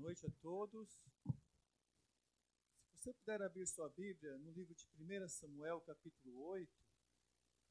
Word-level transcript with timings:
noite 0.00 0.24
a 0.26 0.30
todos. 0.40 0.88
Se 2.88 2.96
você 2.96 3.12
puder 3.12 3.42
abrir 3.42 3.66
sua 3.66 3.88
Bíblia 3.90 4.38
no 4.38 4.50
livro 4.50 4.74
de 4.74 4.86
1 4.98 5.28
Samuel, 5.28 5.78
capítulo 5.82 6.42
8, 6.48 6.68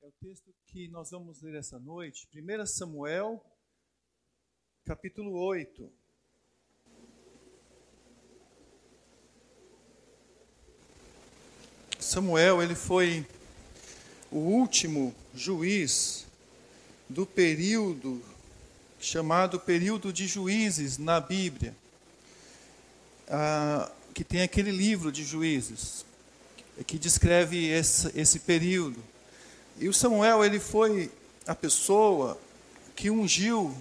é 0.01 0.05
o 0.05 0.11
texto 0.11 0.53
que 0.67 0.87
nós 0.89 1.09
vamos 1.09 1.41
ler 1.41 1.55
essa 1.55 1.79
noite. 1.79 2.29
1 2.31 2.65
Samuel, 2.67 3.43
capítulo 4.85 5.39
8. 5.39 5.91
Samuel, 11.99 12.61
ele 12.61 12.75
foi 12.75 13.27
o 14.31 14.37
último 14.37 15.15
juiz 15.33 16.27
do 17.09 17.25
período 17.25 18.23
chamado 18.99 19.59
período 19.59 20.13
de 20.13 20.27
juízes 20.27 20.99
na 20.99 21.19
Bíblia, 21.19 21.75
ah, 23.29 23.89
que 24.13 24.23
tem 24.23 24.41
aquele 24.41 24.71
livro 24.71 25.11
de 25.11 25.23
juízes 25.23 26.05
que 26.85 26.97
descreve 26.97 27.69
esse, 27.69 28.11
esse 28.15 28.39
período. 28.39 28.97
E 29.77 29.87
o 29.87 29.93
Samuel 29.93 30.43
ele 30.43 30.59
foi 30.59 31.11
a 31.45 31.53
pessoa 31.53 32.39
que 32.95 33.09
ungiu 33.09 33.75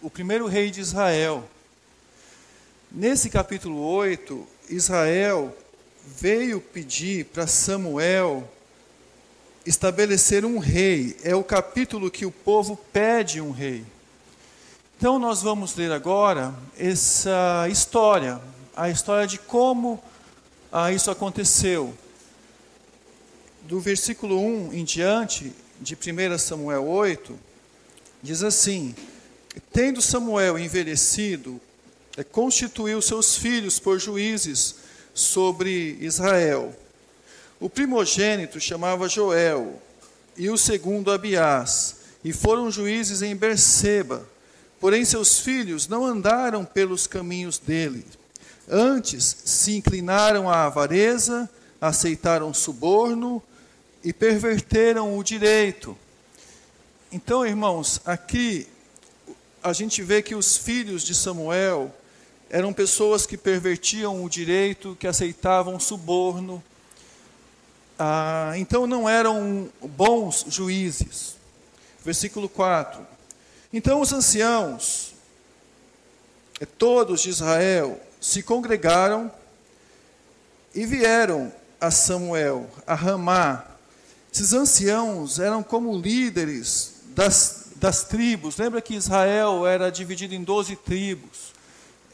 o 0.00 0.10
primeiro 0.10 0.46
rei 0.46 0.70
de 0.70 0.80
Israel. 0.80 1.48
Nesse 2.90 3.28
capítulo 3.28 3.80
8, 3.80 4.46
Israel 4.70 5.56
veio 6.06 6.60
pedir 6.60 7.26
para 7.26 7.46
Samuel 7.46 8.48
estabelecer 9.66 10.44
um 10.44 10.58
rei. 10.58 11.16
É 11.22 11.34
o 11.34 11.44
capítulo 11.44 12.10
que 12.10 12.24
o 12.24 12.30
povo 12.30 12.76
pede 12.92 13.40
um 13.40 13.50
rei. 13.50 13.84
Então, 14.98 15.16
nós 15.16 15.42
vamos 15.42 15.76
ler 15.76 15.92
agora 15.92 16.52
essa 16.76 17.68
história, 17.70 18.40
a 18.74 18.90
história 18.90 19.28
de 19.28 19.38
como 19.38 20.02
ah, 20.72 20.90
isso 20.90 21.08
aconteceu. 21.08 21.96
Do 23.62 23.78
versículo 23.78 24.40
1 24.40 24.74
em 24.74 24.82
diante, 24.82 25.52
de 25.80 25.94
1 25.94 26.36
Samuel 26.38 26.84
8, 26.88 27.38
diz 28.20 28.42
assim: 28.42 28.92
Tendo 29.72 30.02
Samuel 30.02 30.58
envelhecido, 30.58 31.60
é, 32.16 32.24
constituiu 32.24 33.00
seus 33.00 33.36
filhos 33.36 33.78
por 33.78 34.00
juízes 34.00 34.74
sobre 35.14 35.96
Israel. 36.00 36.74
O 37.60 37.70
primogênito 37.70 38.58
chamava 38.58 39.08
Joel, 39.08 39.80
e 40.36 40.50
o 40.50 40.58
segundo 40.58 41.12
Abiás, 41.12 41.98
e 42.24 42.32
foram 42.32 42.68
juízes 42.68 43.22
em 43.22 43.36
Berseba 43.36 44.26
Porém, 44.80 45.04
seus 45.04 45.40
filhos 45.40 45.88
não 45.88 46.04
andaram 46.04 46.64
pelos 46.64 47.06
caminhos 47.06 47.58
dele. 47.58 48.04
Antes 48.68 49.36
se 49.44 49.76
inclinaram 49.76 50.48
à 50.48 50.64
avareza, 50.64 51.48
aceitaram 51.80 52.52
suborno 52.54 53.42
e 54.04 54.12
perverteram 54.12 55.18
o 55.18 55.24
direito. 55.24 55.96
Então, 57.10 57.44
irmãos, 57.44 58.00
aqui 58.04 58.68
a 59.62 59.72
gente 59.72 60.02
vê 60.02 60.22
que 60.22 60.34
os 60.34 60.56
filhos 60.56 61.02
de 61.02 61.14
Samuel 61.14 61.92
eram 62.50 62.72
pessoas 62.72 63.26
que 63.26 63.36
pervertiam 63.36 64.24
o 64.24 64.28
direito, 64.28 64.96
que 64.98 65.06
aceitavam 65.06 65.80
suborno. 65.80 66.62
Ah, 67.98 68.52
então 68.56 68.86
não 68.86 69.08
eram 69.08 69.68
bons 69.82 70.44
juízes. 70.48 71.36
Versículo 72.04 72.48
4. 72.48 73.17
Então 73.72 74.00
os 74.00 74.12
anciãos, 74.12 75.12
todos 76.78 77.20
de 77.20 77.28
Israel, 77.28 78.00
se 78.20 78.42
congregaram 78.42 79.30
e 80.74 80.86
vieram 80.86 81.52
a 81.80 81.90
Samuel, 81.90 82.68
a 82.86 82.94
Ramá. 82.94 83.64
Esses 84.32 84.52
anciãos 84.52 85.38
eram 85.38 85.62
como 85.62 85.96
líderes 85.96 87.02
das, 87.14 87.66
das 87.76 88.04
tribos. 88.04 88.56
Lembra 88.56 88.80
que 88.80 88.94
Israel 88.94 89.66
era 89.66 89.90
dividido 89.90 90.34
em 90.34 90.42
doze 90.42 90.74
tribos. 90.74 91.52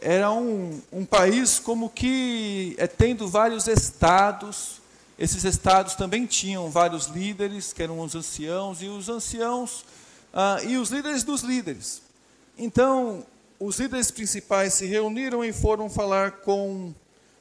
Era 0.00 0.30
um, 0.32 0.82
um 0.92 1.04
país 1.04 1.58
como 1.58 1.88
que 1.88 2.74
é, 2.78 2.86
tendo 2.86 3.28
vários 3.28 3.68
estados. 3.68 4.82
Esses 5.18 5.44
estados 5.44 5.94
também 5.94 6.26
tinham 6.26 6.68
vários 6.68 7.06
líderes, 7.06 7.72
que 7.72 7.82
eram 7.82 8.00
os 8.00 8.14
anciãos, 8.14 8.82
e 8.82 8.88
os 8.88 9.08
anciãos 9.08 9.84
ah, 10.36 10.58
e 10.64 10.76
os 10.76 10.90
líderes 10.90 11.22
dos 11.22 11.42
líderes. 11.42 12.02
Então, 12.58 13.24
os 13.58 13.78
líderes 13.78 14.10
principais 14.10 14.74
se 14.74 14.84
reuniram 14.84 15.44
e 15.44 15.52
foram 15.52 15.88
falar 15.88 16.32
com, 16.32 16.92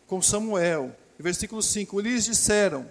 com 0.06 0.22
Samuel. 0.22 0.96
Versículo 1.18 1.64
5: 1.64 2.00
Eles 2.00 2.26
disseram: 2.26 2.88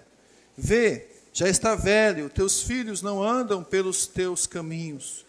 Vê, 0.57 1.07
já 1.31 1.47
está 1.47 1.73
velho, 1.73 2.29
teus 2.29 2.61
filhos 2.61 3.01
não 3.01 3.23
andam 3.23 3.63
pelos 3.63 4.05
teus 4.05 4.45
caminhos. 4.45 5.25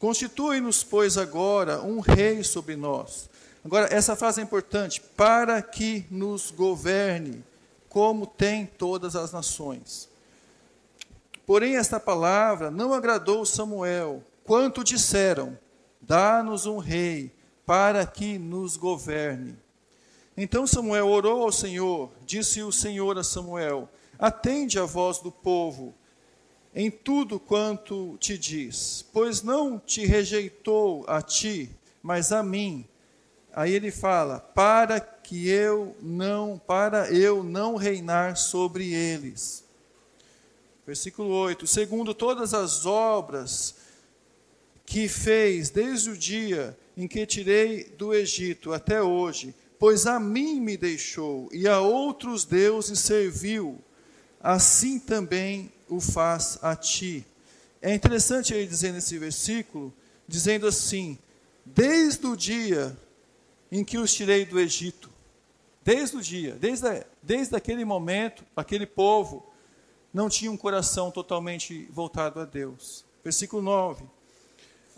Constitui-nos, 0.00 0.82
pois, 0.82 1.16
agora 1.16 1.80
um 1.80 2.00
rei 2.00 2.42
sobre 2.42 2.74
nós. 2.74 3.30
Agora, 3.64 3.88
essa 3.94 4.16
frase 4.16 4.40
é 4.40 4.44
importante: 4.44 5.00
para 5.16 5.62
que 5.62 6.04
nos 6.10 6.50
governe, 6.50 7.44
como 7.88 8.26
tem 8.26 8.66
todas 8.66 9.14
as 9.14 9.32
nações. 9.32 10.08
Porém, 11.48 11.76
esta 11.76 11.98
palavra 11.98 12.70
não 12.70 12.92
agradou 12.92 13.46
Samuel, 13.46 14.22
quanto 14.44 14.84
disseram: 14.84 15.58
Dá-nos 15.98 16.66
um 16.66 16.76
rei 16.76 17.34
para 17.64 18.04
que 18.04 18.36
nos 18.36 18.76
governe. 18.76 19.56
Então 20.36 20.66
Samuel 20.66 21.08
orou 21.08 21.44
ao 21.44 21.50
Senhor, 21.50 22.10
disse 22.26 22.62
o 22.62 22.70
Senhor 22.70 23.16
a 23.16 23.24
Samuel: 23.24 23.88
Atende 24.18 24.78
a 24.78 24.84
voz 24.84 25.20
do 25.20 25.32
povo 25.32 25.94
em 26.74 26.90
tudo 26.90 27.40
quanto 27.40 28.18
te 28.18 28.36
diz, 28.36 29.06
pois 29.10 29.42
não 29.42 29.78
te 29.78 30.04
rejeitou 30.04 31.02
a 31.08 31.22
ti, 31.22 31.70
mas 32.02 32.30
a 32.30 32.42
mim. 32.42 32.86
Aí 33.54 33.72
ele 33.72 33.90
fala: 33.90 34.38
para 34.38 35.00
que 35.00 35.48
eu 35.48 35.96
não, 36.02 36.60
para 36.66 37.10
eu 37.10 37.42
não 37.42 37.74
reinar 37.74 38.36
sobre 38.36 38.92
eles. 38.92 39.66
Versículo 40.88 41.28
8: 41.34 41.66
Segundo 41.66 42.14
todas 42.14 42.54
as 42.54 42.86
obras 42.86 43.74
que 44.86 45.06
fez 45.06 45.68
desde 45.68 46.08
o 46.08 46.16
dia 46.16 46.74
em 46.96 47.06
que 47.06 47.26
tirei 47.26 47.84
do 47.98 48.14
Egito 48.14 48.72
até 48.72 49.02
hoje, 49.02 49.54
pois 49.78 50.06
a 50.06 50.18
mim 50.18 50.58
me 50.58 50.78
deixou 50.78 51.46
e 51.52 51.68
a 51.68 51.78
outros 51.78 52.46
deuses 52.46 53.00
serviu, 53.00 53.78
assim 54.40 54.98
também 54.98 55.70
o 55.90 56.00
faz 56.00 56.58
a 56.62 56.74
ti. 56.74 57.22
É 57.82 57.94
interessante 57.94 58.54
ele 58.54 58.66
dizer 58.66 58.94
nesse 58.94 59.18
versículo, 59.18 59.92
dizendo 60.26 60.66
assim: 60.66 61.18
desde 61.66 62.26
o 62.26 62.34
dia 62.34 62.96
em 63.70 63.84
que 63.84 63.98
os 63.98 64.14
tirei 64.14 64.46
do 64.46 64.58
Egito, 64.58 65.10
desde 65.84 66.16
o 66.16 66.22
dia, 66.22 66.54
desde, 66.54 67.04
desde 67.22 67.54
aquele 67.54 67.84
momento, 67.84 68.42
aquele 68.56 68.86
povo 68.86 69.48
não 70.12 70.28
tinha 70.28 70.50
um 70.50 70.56
coração 70.56 71.10
totalmente 71.10 71.88
voltado 71.92 72.40
a 72.40 72.44
Deus. 72.44 73.04
Versículo 73.22 73.62
9. 73.62 74.04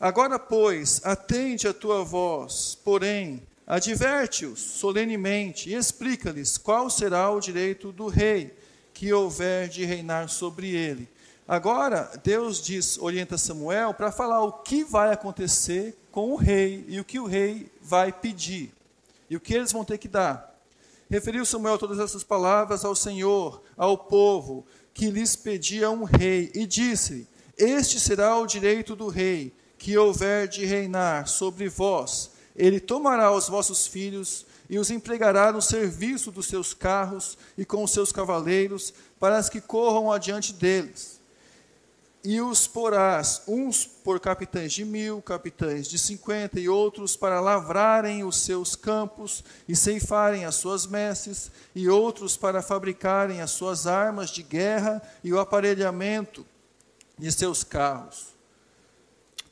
Agora, 0.01 0.39
pois, 0.39 1.01
atende 1.05 1.69
a 1.69 1.75
tua 1.75 2.03
voz, 2.03 2.79
porém, 2.83 3.43
adverte-os 3.67 4.59
solenemente 4.59 5.71
e 5.71 5.75
explica-lhes 5.75 6.57
qual 6.57 6.89
será 6.89 7.31
o 7.31 7.41
direito 7.41 7.93
do 7.93 8.07
rei 8.07 8.57
que 8.95 9.13
houver 9.13 9.69
de 9.69 9.85
reinar 9.85 10.29
sobre 10.29 10.75
ele. 10.75 11.09
Agora, 11.47 12.11
Deus 12.23 12.63
diz, 12.63 12.97
orienta 12.99 13.37
Samuel 13.37 13.93
para 13.93 14.13
falar 14.13 14.43
o 14.43 14.53
que 14.53 14.85
vai 14.85 15.13
acontecer 15.13 15.99
com 16.13 16.33
o 16.33 16.37
rei 16.37 16.85
e 16.89 17.01
o 17.01 17.05
que 17.05 17.19
o 17.19 17.27
rei 17.27 17.71
vai 17.83 18.13
pedir 18.13 18.73
e 19.29 19.37
o 19.37 19.41
que 19.41 19.55
eles 19.55 19.73
vão 19.73 19.85
ter 19.85 19.99
que 19.99 20.09
dar. 20.09 20.51
Referiu 21.11 21.45
Samuel 21.45 21.77
todas 21.77 21.99
essas 21.99 22.23
palavras 22.23 22.85
ao 22.85 22.95
Senhor, 22.95 23.63
ao 23.77 23.99
povo, 23.99 24.65
que 25.01 25.11
lhes 25.11 25.35
pedia 25.35 25.91
um 25.91 26.05
rei, 26.05 26.53
e 26.55 26.67
disse: 26.67 27.27
Este 27.57 27.99
será 27.99 28.37
o 28.37 28.45
direito 28.45 28.95
do 28.95 29.09
rei, 29.09 29.51
que 29.79 29.97
houver 29.97 30.47
de 30.47 30.67
reinar 30.67 31.27
sobre 31.27 31.71
vós. 31.71 32.33
Ele 32.55 32.79
tomará 32.79 33.33
os 33.33 33.49
vossos 33.49 33.87
filhos 33.87 34.45
e 34.69 34.79
os 34.79 34.91
empregará 34.91 35.53
no 35.53 35.63
serviço 35.63 36.31
dos 36.31 36.45
seus 36.45 36.75
carros 36.75 37.39
e 37.57 37.65
com 37.65 37.83
os 37.83 37.93
seus 37.93 38.13
cavaleiros, 38.13 38.93
para 39.19 39.43
que 39.45 39.59
corram 39.59 40.13
adiante 40.13 40.53
deles 40.53 41.20
e 42.23 42.41
os 42.41 42.67
porás, 42.67 43.43
uns 43.49 43.85
por 43.85 44.21
capitães 44.21 44.73
de 44.73 44.85
mil, 44.85 45.23
capitães 45.23 45.89
de 45.89 45.99
cinquenta, 45.99 46.61
e 46.61 46.69
outros 46.69 47.17
para 47.17 47.41
lavrarem 47.41 48.25
os 48.25 48.37
seus 48.37 48.77
campos 48.77 49.43
e 49.67 49.75
ceifarem 49.75 50.45
as 50.45 50.57
suas 50.57 50.87
messes, 50.87 51.51
e 51.75 51.89
outros 51.89 52.37
para 52.37 52.61
fabricarem 52.61 53.41
as 53.41 53.53
suas 53.53 53.87
armas 53.87 54.31
de 54.31 54.43
guerra 54.43 55.01
e 55.25 55.33
o 55.33 55.41
aparelhamento 55.41 56.47
de 57.19 57.33
seus 57.33 57.65
carros. 57.65 58.35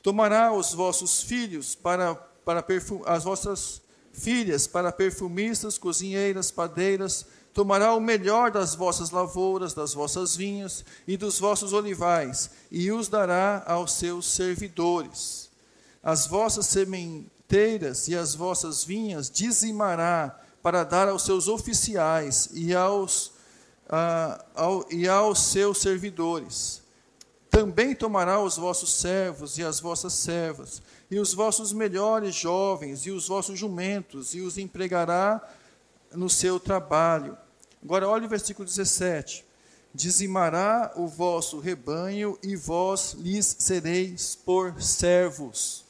Tomará 0.03 0.53
os 0.53 0.73
vossos 0.73 1.23
filhos 1.23 1.73
para, 1.73 2.13
para 2.15 2.63
as 3.07 3.23
vossas 3.23 3.81
filhas 4.13 4.67
para 4.67 4.91
perfumistas, 4.91 5.77
cozinheiras, 5.77 6.51
padeiras, 6.51 7.25
tomará 7.53 7.93
o 7.93 7.99
melhor 7.99 8.51
das 8.51 8.75
vossas 8.75 9.09
lavouras, 9.11 9.73
das 9.73 9.93
vossas 9.93 10.35
vinhas 10.35 10.85
e 11.07 11.17
dos 11.17 11.39
vossos 11.39 11.73
olivais, 11.73 12.51
e 12.71 12.91
os 12.91 13.07
dará 13.07 13.63
aos 13.65 13.93
seus 13.93 14.25
servidores. 14.25 15.49
As 16.01 16.27
vossas 16.27 16.67
sementeiras 16.67 18.07
e 18.07 18.15
as 18.15 18.35
vossas 18.35 18.83
vinhas 18.83 19.29
dizimará 19.29 20.39
para 20.61 20.83
dar 20.83 21.07
aos 21.07 21.23
seus 21.23 21.47
oficiais 21.47 22.49
e 22.53 22.73
aos, 22.75 23.33
ao, 24.55 24.85
e 24.91 25.07
aos 25.07 25.39
seus 25.39 25.79
servidores. 25.79 26.81
Também 27.49 27.95
tomará 27.95 28.39
os 28.39 28.57
vossos 28.57 28.93
servos 28.93 29.57
e 29.57 29.63
as 29.63 29.79
vossas 29.79 30.13
servas, 30.13 30.81
e 31.09 31.19
os 31.19 31.33
vossos 31.33 31.73
melhores 31.73 32.35
jovens, 32.35 33.05
e 33.07 33.11
os 33.11 33.27
vossos 33.27 33.57
jumentos, 33.57 34.35
e 34.35 34.41
os 34.41 34.57
empregará 34.57 35.41
no 36.13 36.29
seu 36.29 36.59
trabalho. 36.59 37.37
Agora, 37.83 38.07
olha 38.07 38.25
o 38.25 38.29
versículo 38.29 38.65
17: 38.65 39.45
Dizimará 39.93 40.93
o 40.95 41.07
vosso 41.07 41.59
rebanho, 41.59 42.37
e 42.43 42.55
vós 42.55 43.13
lhes 43.13 43.55
sereis 43.59 44.35
por 44.35 44.81
servos, 44.81 45.85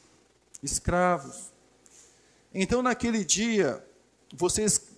escravos. 0.62 1.52
Então, 2.52 2.82
naquele 2.82 3.24
dia, 3.24 3.84
vocês, 4.34 4.88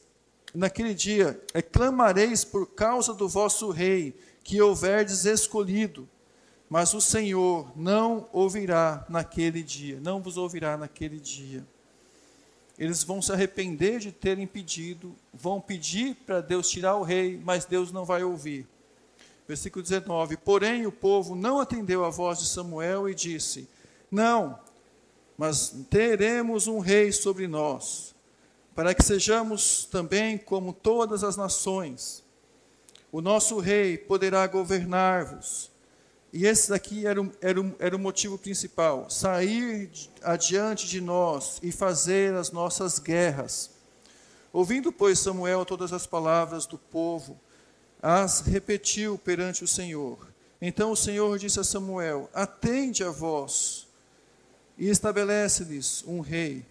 naquele 0.55 0.95
dia, 0.95 1.43
é, 1.53 1.61
clamareis 1.61 2.45
por 2.45 2.67
causa 2.67 3.13
do 3.13 3.29
vosso 3.29 3.71
rei, 3.71 4.17
que 4.45 4.61
houverdes 4.61 5.25
escolhido, 5.25 6.09
mas 6.69 6.95
o 6.95 7.01
Senhor 7.01 7.71
não 7.77 8.29
ouvirá 8.33 9.05
naquele 9.09 9.63
dia, 9.63 10.01
não 10.01 10.23
vos 10.23 10.37
ouvirá 10.37 10.77
naquele 10.77 11.21
dia 11.21 11.67
eles 12.79 13.03
vão 13.03 13.21
se 13.21 13.33
arrepender 13.33 13.99
de 13.99 14.13
terem 14.13 14.47
pedido, 14.47 15.15
vão 15.33 15.61
pedir 15.61 16.15
para 16.27 16.41
Deus 16.41 16.69
tirar 16.69 16.97
o 16.97 17.03
rei, 17.03 17.41
mas 17.45 17.65
Deus 17.65 17.93
não 17.93 18.05
vai 18.05 18.23
ouvir. 18.23 18.67
Versículo 19.47 19.83
19: 19.83 20.37
Porém, 20.37 20.87
o 20.87 20.93
povo 20.93 21.35
não 21.35 21.61
atendeu 21.61 22.05
a 22.05 22.11
voz 22.11 22.39
de 22.39 22.47
Samuel 22.47 23.09
e 23.09 23.15
disse: 23.15 23.69
Não, 24.11 24.59
mas 25.37 25.75
teremos 25.91 26.67
um 26.67 26.79
rei 26.79 27.13
sobre 27.13 27.49
nós, 27.49 28.15
para 28.75 28.95
que 28.95 29.03
sejamos 29.03 29.85
também 29.85 30.39
como 30.39 30.73
todas 30.73 31.25
as 31.25 31.37
nações. 31.37 32.23
O 33.11 33.21
nosso 33.21 33.59
rei 33.59 33.99
poderá 33.99 34.47
governar-vos 34.47 35.72
e 36.33 36.47
esse 36.47 36.71
daqui 36.71 37.07
era 37.07 37.21
o, 37.21 37.31
era, 37.43 37.61
o, 37.61 37.75
era 37.79 37.95
o 37.95 37.99
motivo 37.99 38.39
principal: 38.39 39.11
sair 39.11 39.91
adiante 40.23 40.89
de 40.89 41.01
nós 41.01 41.59
e 41.63 41.71
fazer 41.71 42.35
as 42.35 42.51
nossas 42.51 42.99
guerras. 42.99 43.71
Ouvindo, 44.53 44.91
pois, 44.91 45.19
Samuel 45.19 45.65
todas 45.65 45.93
as 45.93 46.07
palavras 46.07 46.65
do 46.65 46.79
povo, 46.79 47.39
as 48.01 48.41
repetiu 48.41 49.19
perante 49.19 49.63
o 49.63 49.69
Senhor. 49.69 50.33
Então 50.61 50.93
o 50.93 50.97
Senhor 50.97 51.39
disse 51.39 51.61
a 51.61 51.65
Samuel: 51.65 52.31
Atende 52.33 53.05
a 53.05 53.11
voz 53.11 53.87
e 54.79 54.89
estabelece-lhes 54.89 56.03
um 56.07 56.21
rei. 56.21 56.65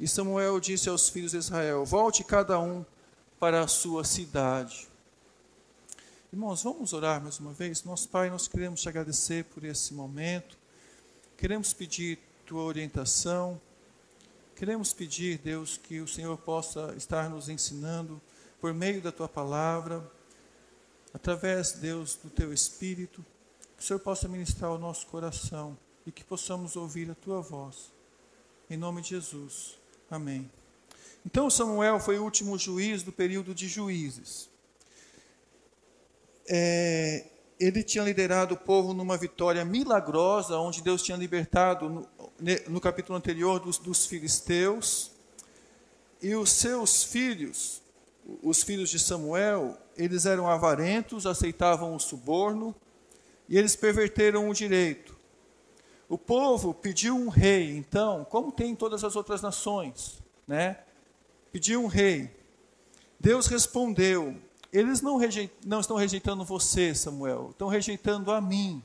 E 0.00 0.08
Samuel 0.08 0.58
disse 0.58 0.88
aos 0.88 1.10
filhos 1.10 1.32
de 1.32 1.38
Israel: 1.38 1.84
Volte 1.84 2.24
cada 2.24 2.58
um 2.58 2.84
para 3.38 3.60
a 3.60 3.68
sua 3.68 4.02
cidade. 4.02 4.91
Irmãos, 6.32 6.62
vamos 6.62 6.94
orar 6.94 7.22
mais 7.22 7.38
uma 7.38 7.52
vez. 7.52 7.84
Nosso 7.84 8.08
Pai, 8.08 8.30
nós 8.30 8.48
queremos 8.48 8.80
te 8.80 8.88
agradecer 8.88 9.44
por 9.44 9.64
esse 9.64 9.92
momento. 9.92 10.56
Queremos 11.36 11.74
pedir 11.74 12.18
tua 12.46 12.62
orientação. 12.62 13.60
Queremos 14.56 14.94
pedir, 14.94 15.36
Deus, 15.36 15.76
que 15.76 16.00
o 16.00 16.08
Senhor 16.08 16.38
possa 16.38 16.94
estar 16.96 17.28
nos 17.28 17.50
ensinando 17.50 18.18
por 18.62 18.72
meio 18.72 19.02
da 19.02 19.12
tua 19.12 19.28
palavra, 19.28 20.10
através, 21.12 21.72
Deus, 21.72 22.14
do 22.14 22.30
teu 22.30 22.50
espírito, 22.50 23.22
que 23.76 23.82
o 23.82 23.86
Senhor 23.86 24.00
possa 24.00 24.26
ministrar 24.26 24.72
o 24.72 24.78
nosso 24.78 25.06
coração 25.08 25.76
e 26.06 26.10
que 26.10 26.24
possamos 26.24 26.76
ouvir 26.76 27.10
a 27.10 27.14
tua 27.14 27.42
voz. 27.42 27.92
Em 28.70 28.78
nome 28.78 29.02
de 29.02 29.10
Jesus. 29.10 29.76
Amém. 30.10 30.50
Então 31.26 31.50
Samuel 31.50 32.00
foi 32.00 32.18
o 32.18 32.24
último 32.24 32.58
juiz 32.58 33.02
do 33.02 33.12
período 33.12 33.54
de 33.54 33.68
juízes 33.68 34.50
é, 36.54 37.24
ele 37.58 37.82
tinha 37.82 38.04
liderado 38.04 38.52
o 38.52 38.58
povo 38.58 38.92
numa 38.92 39.16
vitória 39.16 39.64
milagrosa, 39.64 40.58
onde 40.58 40.82
Deus 40.82 41.02
tinha 41.02 41.16
libertado, 41.16 41.88
no, 41.88 42.08
no 42.68 42.78
capítulo 42.78 43.16
anterior, 43.16 43.58
dos, 43.58 43.78
dos 43.78 44.04
filisteus. 44.04 45.12
E 46.20 46.34
os 46.34 46.50
seus 46.50 47.04
filhos, 47.04 47.80
os 48.42 48.62
filhos 48.62 48.90
de 48.90 48.98
Samuel, 48.98 49.78
eles 49.96 50.26
eram 50.26 50.46
avarentos, 50.46 51.26
aceitavam 51.26 51.96
o 51.96 51.98
suborno 51.98 52.74
e 53.48 53.56
eles 53.56 53.74
perverteram 53.74 54.50
o 54.50 54.54
direito. 54.54 55.16
O 56.06 56.18
povo 56.18 56.74
pediu 56.74 57.16
um 57.16 57.30
rei, 57.30 57.74
então, 57.74 58.26
como 58.26 58.52
tem 58.52 58.72
em 58.72 58.76
todas 58.76 59.02
as 59.04 59.16
outras 59.16 59.40
nações, 59.40 60.22
né? 60.46 60.80
Pediu 61.50 61.82
um 61.82 61.86
rei. 61.86 62.30
Deus 63.18 63.46
respondeu: 63.46 64.36
eles 64.72 65.02
não, 65.02 65.18
não 65.66 65.80
estão 65.80 65.96
rejeitando 65.96 66.44
você, 66.44 66.94
Samuel, 66.94 67.50
estão 67.50 67.68
rejeitando 67.68 68.32
a 68.32 68.40
mim. 68.40 68.82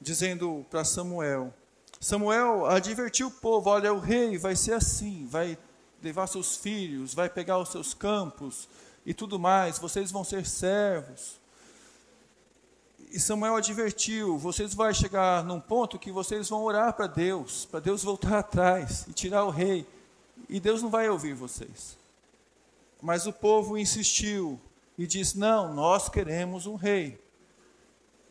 Dizendo 0.00 0.66
para 0.68 0.84
Samuel: 0.84 1.54
Samuel 2.00 2.66
advertiu 2.66 3.28
o 3.28 3.30
povo: 3.30 3.70
olha, 3.70 3.92
o 3.92 3.98
rei 3.98 4.36
vai 4.38 4.56
ser 4.56 4.72
assim, 4.72 5.26
vai 5.26 5.58
levar 6.02 6.26
seus 6.26 6.56
filhos, 6.56 7.14
vai 7.14 7.28
pegar 7.28 7.58
os 7.58 7.68
seus 7.70 7.94
campos 7.94 8.68
e 9.04 9.12
tudo 9.12 9.38
mais, 9.38 9.78
vocês 9.78 10.10
vão 10.10 10.22
ser 10.22 10.46
servos. 10.46 11.40
E 13.10 13.18
Samuel 13.18 13.56
advertiu: 13.56 14.38
vocês 14.38 14.74
vão 14.74 14.92
chegar 14.92 15.42
num 15.44 15.60
ponto 15.60 15.98
que 15.98 16.12
vocês 16.12 16.48
vão 16.48 16.62
orar 16.62 16.92
para 16.92 17.06
Deus, 17.06 17.64
para 17.64 17.80
Deus 17.80 18.04
voltar 18.04 18.38
atrás 18.38 19.06
e 19.08 19.12
tirar 19.12 19.44
o 19.44 19.50
rei, 19.50 19.86
e 20.48 20.60
Deus 20.60 20.82
não 20.82 20.90
vai 20.90 21.08
ouvir 21.08 21.34
vocês. 21.34 21.97
Mas 23.00 23.26
o 23.26 23.32
povo 23.32 23.78
insistiu 23.78 24.60
e 24.96 25.06
disse: 25.06 25.38
Não, 25.38 25.72
nós 25.72 26.08
queremos 26.08 26.66
um 26.66 26.74
rei. 26.74 27.18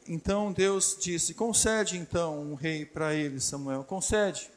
Então 0.07 0.51
Deus 0.51 0.97
disse: 0.99 1.33
Concede 1.33 1.97
então 1.97 2.39
um 2.39 2.55
rei 2.55 2.85
para 2.85 3.13
eles, 3.13 3.43
Samuel, 3.43 3.83
concede 3.83 4.49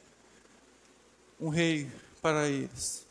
um 1.41 1.49
rei 1.49 1.91
para 2.21 2.49
eles. 2.49 3.07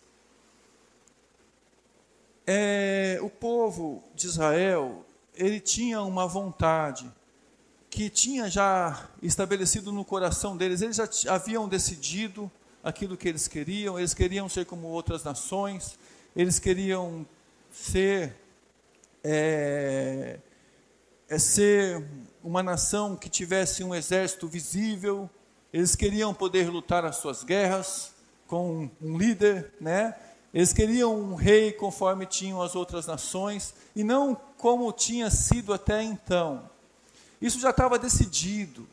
É, 2.45 3.19
o 3.21 3.29
povo 3.29 4.03
de 4.15 4.27
Israel, 4.27 5.05
ele 5.35 5.59
tinha 5.59 6.01
uma 6.01 6.27
vontade 6.27 7.11
que 7.89 8.09
tinha 8.09 8.49
já 8.49 9.07
estabelecido 9.21 9.91
no 9.91 10.05
coração 10.05 10.55
deles, 10.55 10.81
eles 10.81 10.95
já 10.95 11.07
haviam 11.33 11.67
decidido 11.67 12.49
aquilo 12.83 13.17
que 13.17 13.27
eles 13.27 13.47
queriam, 13.47 13.97
eles 13.97 14.13
queriam 14.13 14.47
ser 14.47 14.65
como 14.65 14.87
outras 14.87 15.23
nações, 15.23 15.97
eles 16.35 16.59
queriam 16.59 17.25
ser 17.71 18.35
é, 19.23 20.39
é 21.27 21.39
ser 21.39 22.03
uma 22.43 22.63
nação 22.63 23.15
que 23.15 23.29
tivesse 23.29 23.83
um 23.83 23.93
exército 23.93 24.47
visível, 24.47 25.29
eles 25.71 25.95
queriam 25.95 26.33
poder 26.33 26.69
lutar 26.69 27.05
as 27.05 27.17
suas 27.17 27.43
guerras 27.43 28.13
com 28.47 28.89
um 29.01 29.17
líder, 29.17 29.73
né? 29.79 30.15
Eles 30.51 30.73
queriam 30.73 31.15
um 31.15 31.35
rei 31.35 31.71
conforme 31.71 32.25
tinham 32.25 32.59
as 32.61 32.75
outras 32.75 33.05
nações 33.05 33.75
e 33.95 34.03
não 34.03 34.35
como 34.57 34.91
tinha 34.91 35.29
sido 35.29 35.71
até 35.71 36.01
então. 36.01 36.67
Isso 37.39 37.59
já 37.59 37.69
estava 37.69 37.99
decidido. 37.99 38.87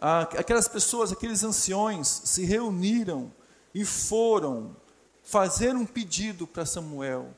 Aquelas 0.00 0.68
pessoas, 0.68 1.10
aqueles 1.10 1.42
anciões 1.42 2.06
se 2.24 2.44
reuniram 2.44 3.32
e 3.74 3.84
foram 3.84 4.76
fazer 5.24 5.74
um 5.74 5.86
pedido 5.86 6.46
para 6.46 6.66
Samuel. 6.66 7.34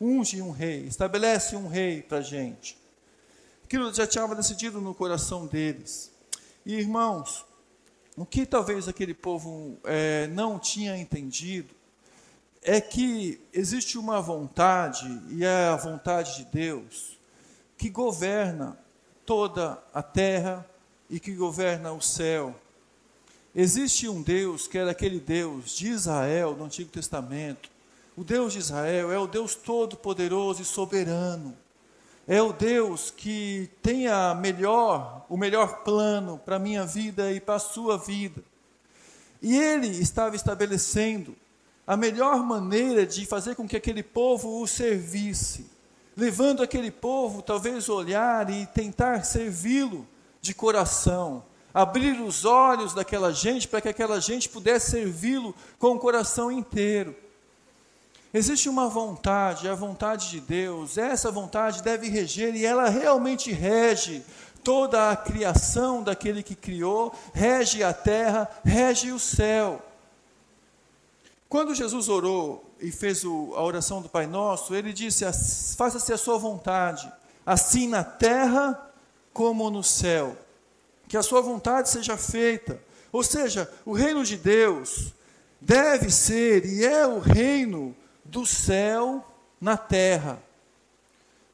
Unge 0.00 0.40
um 0.40 0.50
rei, 0.50 0.86
estabelece 0.86 1.56
um 1.56 1.68
rei 1.68 2.00
para 2.00 2.18
a 2.18 2.22
gente. 2.22 2.78
Aquilo 3.64 3.92
já 3.92 4.06
tinha 4.06 4.26
decidido 4.28 4.80
no 4.80 4.94
coração 4.94 5.46
deles. 5.46 6.12
E 6.64 6.74
irmãos, 6.74 7.44
o 8.16 8.24
que 8.24 8.46
talvez 8.46 8.88
aquele 8.88 9.12
povo 9.12 9.78
é, 9.84 10.26
não 10.28 10.58
tinha 10.58 10.96
entendido 10.96 11.74
é 12.62 12.80
que 12.80 13.40
existe 13.52 13.96
uma 13.96 14.20
vontade, 14.20 15.06
e 15.30 15.44
é 15.44 15.66
a 15.66 15.76
vontade 15.76 16.36
de 16.36 16.44
Deus, 16.46 17.18
que 17.78 17.88
governa 17.88 18.78
toda 19.24 19.82
a 19.92 20.02
terra 20.02 20.68
e 21.08 21.20
que 21.20 21.32
governa 21.34 21.92
o 21.92 22.00
céu. 22.00 22.54
Existe 23.58 24.06
um 24.06 24.20
Deus 24.20 24.68
que 24.68 24.76
era 24.76 24.90
aquele 24.90 25.18
Deus 25.18 25.74
de 25.74 25.88
Israel 25.88 26.54
no 26.54 26.66
Antigo 26.66 26.90
Testamento. 26.90 27.70
O 28.14 28.22
Deus 28.22 28.52
de 28.52 28.58
Israel 28.58 29.10
é 29.10 29.18
o 29.18 29.26
Deus 29.26 29.54
todo-poderoso 29.54 30.60
e 30.60 30.64
soberano. 30.66 31.56
É 32.28 32.42
o 32.42 32.52
Deus 32.52 33.10
que 33.10 33.70
tem 33.80 34.08
a 34.08 34.34
melhor, 34.34 35.24
o 35.26 35.38
melhor 35.38 35.84
plano 35.84 36.38
para 36.44 36.56
a 36.56 36.58
minha 36.58 36.84
vida 36.84 37.32
e 37.32 37.40
para 37.40 37.54
a 37.54 37.58
sua 37.58 37.96
vida. 37.96 38.44
E 39.40 39.56
ele 39.56 39.88
estava 39.88 40.36
estabelecendo 40.36 41.34
a 41.86 41.96
melhor 41.96 42.44
maneira 42.44 43.06
de 43.06 43.24
fazer 43.24 43.54
com 43.54 43.66
que 43.66 43.76
aquele 43.76 44.02
povo 44.02 44.60
o 44.60 44.66
servisse, 44.66 45.64
levando 46.14 46.62
aquele 46.62 46.90
povo 46.90 47.40
talvez 47.40 47.88
olhar 47.88 48.50
e 48.50 48.66
tentar 48.66 49.24
servi-lo 49.24 50.06
de 50.42 50.52
coração, 50.52 51.42
abrir 51.76 52.18
os 52.22 52.46
olhos 52.46 52.94
daquela 52.94 53.30
gente 53.34 53.68
para 53.68 53.82
que 53.82 53.88
aquela 53.90 54.18
gente 54.18 54.48
pudesse 54.48 54.92
servi-lo 54.92 55.54
com 55.78 55.88
o 55.88 55.98
coração 55.98 56.50
inteiro. 56.50 57.14
Existe 58.32 58.66
uma 58.66 58.88
vontade, 58.88 59.68
a 59.68 59.74
vontade 59.74 60.30
de 60.30 60.40
Deus, 60.40 60.96
essa 60.96 61.30
vontade 61.30 61.82
deve 61.82 62.08
reger 62.08 62.56
e 62.56 62.64
ela 62.64 62.88
realmente 62.88 63.52
rege 63.52 64.24
toda 64.64 65.10
a 65.10 65.16
criação 65.16 66.02
daquele 66.02 66.42
que 66.42 66.54
criou, 66.54 67.14
rege 67.34 67.84
a 67.84 67.92
terra, 67.92 68.48
rege 68.64 69.12
o 69.12 69.18
céu. 69.18 69.84
Quando 71.46 71.74
Jesus 71.74 72.08
orou 72.08 72.64
e 72.80 72.90
fez 72.90 73.22
o, 73.22 73.52
a 73.54 73.62
oração 73.62 74.00
do 74.00 74.08
Pai 74.08 74.26
Nosso, 74.26 74.74
ele 74.74 74.94
disse: 74.94 75.26
Faça-se 75.76 76.10
a 76.10 76.16
sua 76.16 76.38
vontade, 76.38 77.12
assim 77.44 77.86
na 77.86 78.02
terra 78.02 78.90
como 79.34 79.68
no 79.68 79.84
céu. 79.84 80.45
Que 81.08 81.16
a 81.16 81.22
sua 81.22 81.40
vontade 81.40 81.88
seja 81.88 82.16
feita. 82.16 82.80
Ou 83.12 83.22
seja, 83.22 83.70
o 83.84 83.92
reino 83.92 84.24
de 84.24 84.36
Deus 84.36 85.12
deve 85.60 86.10
ser 86.10 86.64
e 86.64 86.84
é 86.84 87.06
o 87.06 87.18
reino 87.18 87.96
do 88.24 88.44
céu 88.44 89.24
na 89.60 89.76
terra. 89.76 90.42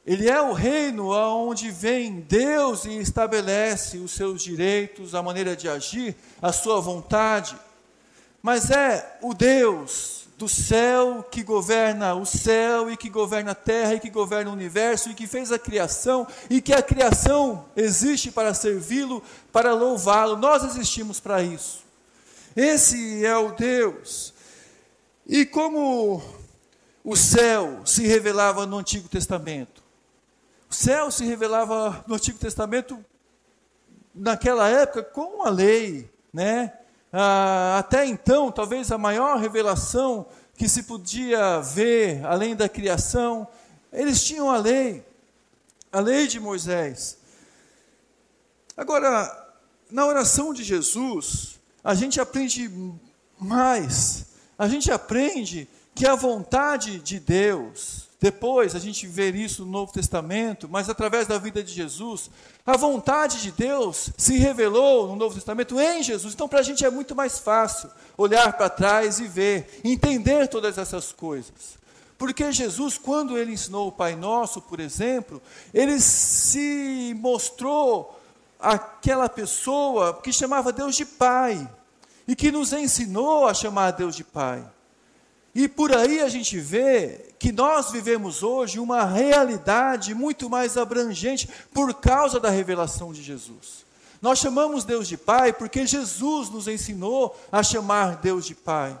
Ele 0.05 0.29
é 0.29 0.41
o 0.41 0.51
reino 0.51 1.13
aonde 1.13 1.71
vem 1.71 2.19
Deus 2.19 2.83
e 2.83 2.97
estabelece 2.97 3.97
os 3.97 4.11
seus 4.11 4.43
direitos, 4.43 5.15
a 5.15 5.23
maneira 5.23 5.55
de 5.55 5.69
agir, 5.69 6.15
a 6.41 6.51
sua 6.51 6.81
vontade. 6.81 7.55
Mas 8.41 8.69
é 8.69 9.17
o 9.21 9.33
Deus 9.33 10.22
do 10.43 10.49
céu 10.49 11.25
que 11.31 11.41
governa 11.41 12.13
o 12.15 12.25
céu 12.25 12.91
e 12.91 12.97
que 12.97 13.09
governa 13.09 13.51
a 13.51 13.55
terra 13.55 13.93
e 13.93 13.99
que 14.01 14.09
governa 14.09 14.49
o 14.51 14.53
universo 14.53 15.09
e 15.09 15.13
que 15.13 15.25
fez 15.25 15.53
a 15.53 15.57
criação 15.57 16.27
e 16.49 16.61
que 16.61 16.73
a 16.73 16.81
criação 16.81 17.65
existe 17.77 18.29
para 18.29 18.53
servi-lo, 18.53 19.23
para 19.53 19.73
louvá-lo. 19.73 20.35
Nós 20.35 20.61
existimos 20.65 21.17
para 21.21 21.41
isso. 21.41 21.85
Esse 22.57 23.25
é 23.25 23.37
o 23.37 23.53
Deus. 23.53 24.33
E 25.25 25.45
como 25.45 26.21
o 27.05 27.15
céu 27.15 27.79
se 27.85 28.05
revelava 28.05 28.65
no 28.65 28.79
Antigo 28.79 29.07
Testamento, 29.07 29.81
o 30.69 30.73
céu 30.73 31.09
se 31.09 31.23
revelava 31.23 32.03
no 32.05 32.15
Antigo 32.15 32.37
Testamento 32.37 32.99
naquela 34.13 34.67
época 34.67 35.03
com 35.03 35.47
a 35.47 35.49
lei, 35.49 36.11
né? 36.33 36.73
Ah, 37.15 37.77
até 37.77 38.07
então, 38.07 38.51
talvez 38.51 38.91
a 38.91 38.97
maior 38.97 39.37
revelação 39.37 40.25
que 40.57 40.67
se 40.67 40.81
podia 40.81 41.61
ver 41.61 42.25
além 42.25 42.55
da 42.55 42.67
criação, 42.67 43.47
eles 43.91 44.23
tinham 44.23 44.49
a 44.49 44.57
lei, 44.57 45.05
a 45.91 45.99
lei 45.99 46.25
de 46.25 46.39
Moisés. 46.39 47.19
Agora, 48.75 49.31
na 49.91 50.07
oração 50.07 50.55
de 50.55 50.63
Jesus, 50.63 51.59
a 51.83 51.93
gente 51.93 52.19
aprende 52.19 52.71
mais, 53.39 54.25
a 54.57 54.67
gente 54.67 54.91
aprende 54.91 55.69
que 55.93 56.07
a 56.07 56.15
vontade 56.15 56.97
de 56.97 57.19
Deus, 57.19 58.09
depois 58.23 58.73
a 58.73 58.79
gente 58.79 59.05
vê 59.05 59.31
isso 59.31 59.65
no 59.65 59.71
Novo 59.73 59.91
Testamento, 59.91 60.69
mas 60.69 60.89
através 60.89 61.27
da 61.27 61.37
vida 61.37 61.61
de 61.61 61.73
Jesus, 61.73 62.29
a 62.65 62.77
vontade 62.77 63.41
de 63.41 63.51
Deus 63.51 64.11
se 64.17 64.37
revelou 64.37 65.09
no 65.09 65.17
Novo 65.17 65.35
Testamento 65.35 65.77
em 65.77 66.01
Jesus. 66.01 66.33
Então, 66.33 66.47
para 66.47 66.61
a 66.61 66.63
gente 66.63 66.85
é 66.85 66.89
muito 66.89 67.13
mais 67.13 67.37
fácil 67.37 67.89
olhar 68.17 68.53
para 68.53 68.69
trás 68.69 69.19
e 69.19 69.27
ver, 69.27 69.81
entender 69.83 70.47
todas 70.47 70.77
essas 70.77 71.11
coisas. 71.11 71.77
Porque 72.17 72.49
Jesus, 72.49 72.97
quando 72.97 73.37
ele 73.37 73.51
ensinou 73.51 73.89
o 73.89 73.91
Pai 73.91 74.15
Nosso, 74.15 74.61
por 74.61 74.79
exemplo, 74.79 75.41
ele 75.73 75.99
se 75.99 77.13
mostrou 77.19 78.17
aquela 78.57 79.27
pessoa 79.27 80.21
que 80.21 80.31
chamava 80.31 80.71
Deus 80.71 80.95
de 80.95 81.05
Pai 81.05 81.69
e 82.25 82.37
que 82.37 82.53
nos 82.53 82.71
ensinou 82.71 83.49
a 83.49 83.53
chamar 83.53 83.91
Deus 83.91 84.15
de 84.15 84.23
Pai. 84.23 84.63
E 85.55 85.67
por 85.67 85.95
aí 85.95 86.19
a 86.19 86.29
gente 86.29 86.57
vê 86.59 87.33
que 87.37 87.51
nós 87.51 87.91
vivemos 87.91 88.41
hoje 88.41 88.79
uma 88.79 89.05
realidade 89.05 90.15
muito 90.15 90.49
mais 90.49 90.77
abrangente 90.77 91.47
por 91.73 91.93
causa 91.93 92.39
da 92.39 92.49
revelação 92.49 93.13
de 93.13 93.21
Jesus. 93.21 93.85
Nós 94.21 94.39
chamamos 94.39 94.83
Deus 94.83 95.07
de 95.07 95.17
Pai 95.17 95.53
porque 95.53 95.85
Jesus 95.85 96.49
nos 96.49 96.67
ensinou 96.67 97.37
a 97.51 97.61
chamar 97.61 98.15
Deus 98.15 98.45
de 98.45 98.55
Pai. 98.55 98.99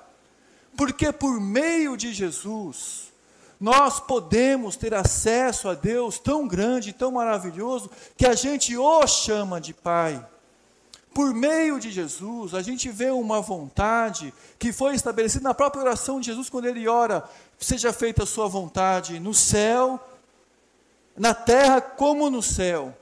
Porque 0.77 1.11
por 1.11 1.39
meio 1.39 1.95
de 1.95 2.13
Jesus, 2.13 3.13
nós 3.59 3.99
podemos 3.99 4.75
ter 4.75 4.93
acesso 4.93 5.69
a 5.69 5.73
Deus 5.73 6.19
tão 6.19 6.47
grande, 6.47 6.91
tão 6.91 7.13
maravilhoso, 7.13 7.89
que 8.17 8.25
a 8.25 8.33
gente 8.33 8.75
o 8.75 9.07
chama 9.07 9.61
de 9.61 9.73
Pai. 9.73 10.23
Por 11.13 11.31
meio 11.31 11.79
de 11.79 11.91
Jesus, 11.91 12.55
a 12.55 12.61
gente 12.63 12.89
vê 12.89 13.11
uma 13.11 13.39
vontade 13.39 14.33
que 14.57 14.73
foi 14.73 14.95
estabelecida 14.95 15.43
na 15.43 15.53
própria 15.53 15.83
oração 15.83 16.19
de 16.19 16.25
Jesus, 16.25 16.49
quando 16.49 16.65
ele 16.65 16.87
ora: 16.87 17.23
seja 17.59 17.93
feita 17.93 18.23
a 18.23 18.25
sua 18.25 18.47
vontade 18.47 19.19
no 19.19 19.33
céu, 19.33 19.99
na 21.15 21.33
terra 21.35 21.79
como 21.79 22.31
no 22.31 22.41
céu. 22.41 22.97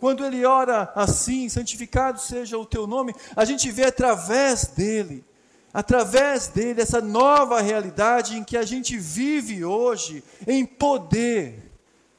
Quando 0.00 0.24
ele 0.26 0.44
ora 0.44 0.90
assim, 0.96 1.48
santificado 1.48 2.20
seja 2.20 2.58
o 2.58 2.66
teu 2.66 2.88
nome, 2.88 3.14
a 3.36 3.44
gente 3.44 3.70
vê 3.70 3.84
através 3.84 4.66
dele, 4.66 5.24
através 5.72 6.48
dele, 6.48 6.82
essa 6.82 7.00
nova 7.00 7.60
realidade 7.60 8.36
em 8.36 8.42
que 8.42 8.56
a 8.56 8.64
gente 8.64 8.98
vive 8.98 9.64
hoje, 9.64 10.24
em 10.48 10.66
poder 10.66 11.70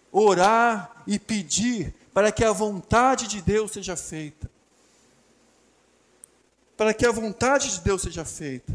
orar 0.10 1.04
e 1.06 1.20
pedir 1.20 1.94
para 2.14 2.32
que 2.32 2.46
a 2.46 2.54
vontade 2.54 3.28
de 3.28 3.42
Deus 3.42 3.74
seja 3.74 3.98
feita 3.98 4.52
para 6.84 6.94
que 6.94 7.06
a 7.06 7.12
vontade 7.13 7.72
de 7.72 7.80
Deus 7.80 8.02
seja 8.02 8.25
feita. 8.25 8.74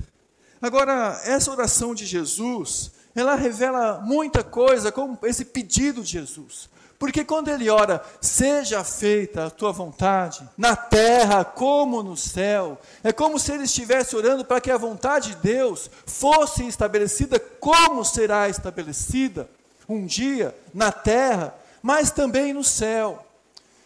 Agora, 0.63 1.21
essa 1.27 1.51
oração 1.51 1.95
de 1.95 2.07
Jesus, 2.07 2.91
ela 3.15 3.35
revela 3.35 4.01
muita 4.01 4.43
coisa, 4.43 4.91
como 4.91 5.19
esse 5.25 5.45
pedido 5.45 6.03
de 6.03 6.13
Jesus. 6.13 6.71
Porque 6.99 7.23
quando 7.23 7.49
ele 7.49 7.69
ora, 7.69 8.03
seja 8.19 8.83
feita 8.83 9.45
a 9.45 9.51
tua 9.51 9.73
vontade, 9.73 10.49
na 10.57 10.75
terra 10.75 11.45
como 11.45 12.03
no 12.03 12.17
céu, 12.17 12.81
é 13.05 13.13
como 13.13 13.39
se 13.39 13.53
ele 13.53 13.65
estivesse 13.65 14.17
orando 14.17 14.43
para 14.43 14.59
que 14.59 14.71
a 14.71 14.79
vontade 14.79 15.33
de 15.33 15.37
Deus 15.37 15.91
fosse 16.07 16.67
estabelecida 16.67 17.39
como 17.39 18.07
será 18.07 18.49
estabelecida 18.49 19.51
um 19.87 20.07
dia 20.07 20.57
na 20.73 20.91
terra, 20.91 21.55
mas 21.83 22.11
também 22.11 22.55
no 22.55 22.65
céu. 22.65 23.23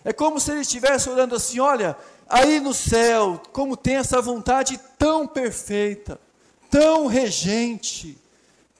É 0.04 0.12
como 0.12 0.40
se 0.40 0.50
ele 0.50 0.60
estivesse 0.60 1.08
orando 1.08 1.34
assim: 1.34 1.60
olha, 1.60 1.96
aí 2.32 2.58
no 2.58 2.72
céu, 2.72 3.40
como 3.52 3.76
tem 3.76 3.96
essa 3.96 4.20
vontade 4.22 4.80
tão 4.98 5.26
perfeita, 5.26 6.18
tão 6.70 7.06
regente, 7.06 8.16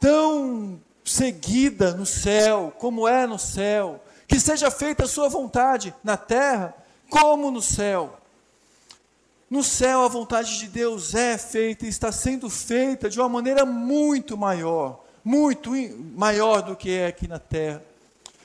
tão 0.00 0.80
seguida 1.04 1.92
no 1.92 2.06
céu, 2.06 2.72
como 2.78 3.06
é 3.06 3.26
no 3.26 3.38
céu, 3.38 4.02
que 4.26 4.40
seja 4.40 4.70
feita 4.70 5.04
a 5.04 5.08
sua 5.08 5.28
vontade 5.28 5.94
na 6.02 6.16
terra, 6.16 6.74
como 7.10 7.50
no 7.50 7.60
céu. 7.60 8.18
No 9.50 9.62
céu, 9.62 10.02
a 10.02 10.08
vontade 10.08 10.58
de 10.58 10.68
Deus 10.68 11.14
é 11.14 11.36
feita 11.36 11.84
e 11.84 11.90
está 11.90 12.10
sendo 12.10 12.48
feita 12.48 13.10
de 13.10 13.20
uma 13.20 13.28
maneira 13.28 13.66
muito 13.66 14.34
maior, 14.34 15.04
muito 15.22 15.72
maior 16.16 16.62
do 16.62 16.74
que 16.74 16.90
é 16.90 17.08
aqui 17.08 17.28
na 17.28 17.38
terra. 17.38 17.82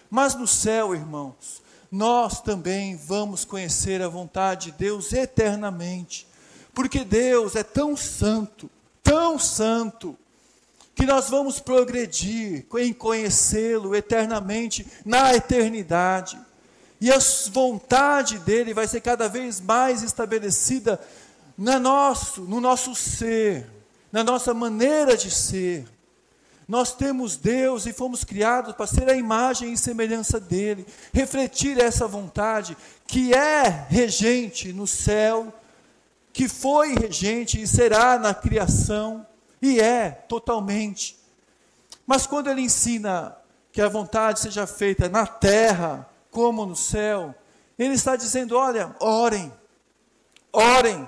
Mas 0.10 0.36
no 0.36 0.46
céu, 0.46 0.94
irmãos, 0.94 1.62
nós 1.92 2.42
também 2.42 2.96
vamos 2.96 3.46
conhecer 3.46 4.02
a 4.02 4.08
vontade 4.08 4.72
de 4.72 4.78
Deus 4.78 5.14
eternamente. 5.14 6.28
Porque 6.74 7.04
Deus 7.04 7.56
é 7.56 7.64
tão 7.64 7.98
santo, 7.98 8.70
tão 9.02 9.40
santo, 9.40 10.18
que 10.94 11.06
nós 11.06 11.30
vamos 11.30 11.60
progredir 11.60 12.66
em 12.78 12.92
conhecê-lo 12.92 13.96
eternamente, 13.96 14.86
na 15.06 15.34
eternidade. 15.34 16.40
E 17.00 17.12
a 17.12 17.20
vontade 17.52 18.40
dele 18.40 18.74
vai 18.74 18.88
ser 18.88 19.02
cada 19.02 19.30
vez 19.30 19.62
mais 19.62 20.02
estabelecida 20.02 21.00
no 21.56 21.80
nosso, 21.80 22.42
no 22.42 22.60
nosso 22.60 22.96
ser, 22.96 23.68
na 24.12 24.24
nossa 24.24 24.54
maneira 24.54 25.16
de 25.16 25.30
ser. 25.30 25.88
Nós 26.68 26.94
temos 26.94 27.38
Deus 27.38 27.86
e 27.86 27.94
fomos 27.94 28.26
criados 28.26 28.76
para 28.76 28.86
ser 28.86 29.10
a 29.10 29.16
imagem 29.16 29.72
e 29.72 29.78
semelhança 29.78 30.38
dele, 30.40 30.86
refletir 31.14 31.80
essa 31.80 32.08
vontade 32.08 32.76
que 33.06 33.34
é 33.34 33.86
regente 33.88 34.74
no 34.74 34.86
céu, 34.86 35.54
que 36.34 36.50
foi 36.50 36.94
regente 36.94 37.62
e 37.62 37.68
será 37.68 38.20
na 38.20 38.34
criação, 38.34 39.26
e 39.62 39.80
é 39.80 40.10
totalmente. 40.10 41.18
Mas 42.06 42.28
quando 42.28 42.50
ele 42.50 42.62
ensina 42.62 43.36
que 43.72 43.82
a 43.82 43.88
vontade 43.88 44.42
seja 44.42 44.68
feita 44.68 45.08
na 45.08 45.26
terra 45.26 46.08
como 46.30 46.66
no 46.66 46.76
céu, 46.76 47.34
ele 47.80 47.94
está 47.94 48.18
dizendo: 48.18 48.58
olha, 48.58 48.94
orem, 49.00 49.52
orem, 50.52 51.08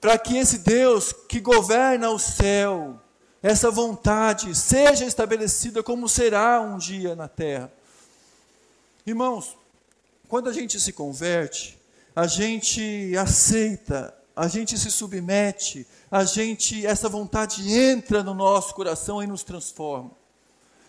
para 0.00 0.16
que 0.16 0.36
esse 0.36 0.58
Deus 0.58 1.12
que 1.12 1.40
governa 1.40 2.10
o 2.10 2.18
céu, 2.18 3.00
essa 3.42 3.70
vontade 3.70 4.54
seja 4.54 5.04
estabelecida 5.04 5.82
como 5.82 6.08
será 6.08 6.60
um 6.60 6.76
dia 6.76 7.16
na 7.16 7.28
terra. 7.28 7.72
Irmãos, 9.06 9.56
quando 10.28 10.48
a 10.48 10.52
gente 10.52 10.78
se 10.78 10.92
converte, 10.92 11.78
a 12.14 12.26
gente 12.26 13.16
aceita, 13.16 14.14
a 14.36 14.46
gente 14.46 14.78
se 14.78 14.90
submete, 14.90 15.86
a 16.10 16.24
gente 16.24 16.86
essa 16.86 17.08
vontade 17.08 17.72
entra 17.72 18.22
no 18.22 18.34
nosso 18.34 18.74
coração 18.74 19.22
e 19.22 19.26
nos 19.26 19.42
transforma. 19.42 20.10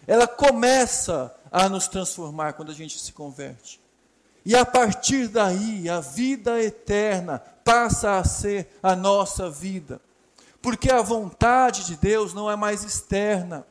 Ela 0.05 0.27
começa 0.27 1.34
a 1.51 1.70
nos 1.70 1.88
transformar 1.88 2.53
quando 2.53 2.72
a 2.72 2.75
gente 2.75 3.00
se 3.00 3.13
converte. 3.13 3.79
E 4.46 4.55
a 4.55 4.65
partir 4.65 5.27
daí, 5.27 5.88
a 5.88 6.00
vida 6.00 6.62
eterna 6.62 7.39
passa 7.63 8.17
a 8.17 8.24
ser 8.24 8.67
a 8.81 8.96
nossa 8.96 9.50
vida. 9.50 10.01
Porque 10.62 10.91
a 10.91 11.01
vontade 11.01 11.86
de 11.86 11.96
Deus 11.96 12.34
não 12.34 12.50
é 12.50 12.56
mais 12.56 12.84
externa. 12.84 13.65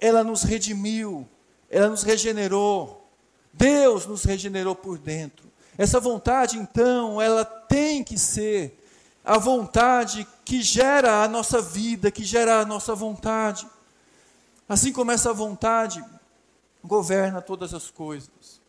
Ela 0.00 0.22
nos 0.22 0.42
redimiu, 0.42 1.26
ela 1.70 1.88
nos 1.88 2.02
regenerou. 2.02 3.08
Deus 3.52 4.06
nos 4.06 4.24
regenerou 4.24 4.74
por 4.74 4.98
dentro. 4.98 5.48
Essa 5.76 5.98
vontade, 5.98 6.58
então, 6.58 7.20
ela 7.22 7.44
tem 7.44 8.04
que 8.04 8.18
ser 8.18 8.78
a 9.24 9.38
vontade 9.38 10.26
que 10.44 10.62
gera 10.62 11.22
a 11.22 11.28
nossa 11.28 11.60
vida, 11.60 12.10
que 12.10 12.24
gera 12.24 12.60
a 12.60 12.66
nossa 12.66 12.94
vontade. 12.94 13.66
Assim 14.68 14.92
como 14.92 15.10
essa 15.10 15.32
vontade 15.32 16.04
governa 16.84 17.40
todas 17.40 17.74
as 17.74 17.90
coisas. 17.90 18.60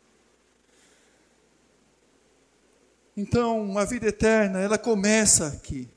Então, 3.16 3.78
a 3.78 3.86
vida 3.86 4.08
eterna, 4.08 4.60
ela 4.60 4.78
começa 4.78 5.48
aqui, 5.48 5.90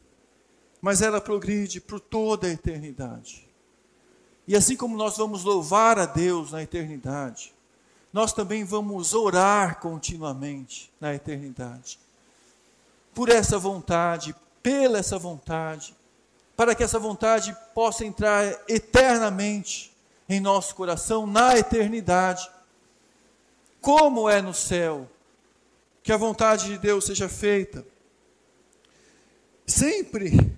mas 0.83 1.01
ela 1.01 1.21
progride 1.21 1.81
por 1.81 2.01
toda 2.01 2.49
a 2.49 2.51
eternidade. 2.51 3.49
E 4.49 4.57
assim 4.57 4.77
como 4.77 4.97
nós 4.97 5.17
vamos 5.17 5.45
louvar 5.45 5.97
a 5.97 6.05
Deus 6.05 6.51
na 6.51 6.61
eternidade, 6.61 7.55
nós 8.13 8.33
também 8.33 8.65
vamos 8.65 9.15
orar 9.15 9.79
continuamente 9.79 10.93
na 11.01 11.15
eternidade. 11.15 12.01
Por 13.15 13.29
essa 13.29 13.59
vontade, 13.59 14.35
pela 14.61 14.99
essa 14.99 15.19
vontade, 15.19 15.95
para 16.57 16.75
que 16.75 16.83
essa 16.83 16.99
vontade 16.99 17.57
possa 17.73 18.05
entrar 18.05 18.45
eternamente 18.69 19.97
em 20.29 20.41
nosso 20.41 20.75
coração 20.75 21.27
na 21.27 21.57
eternidade. 21.57 22.51
Como 23.81 24.29
é 24.29 24.43
no 24.43 24.53
céu, 24.53 25.09
que 26.03 26.13
a 26.13 26.17
vontade 26.17 26.67
de 26.67 26.79
Deus 26.79 27.05
seja 27.05 27.29
feita. 27.29 27.87
Sempre 29.65 30.52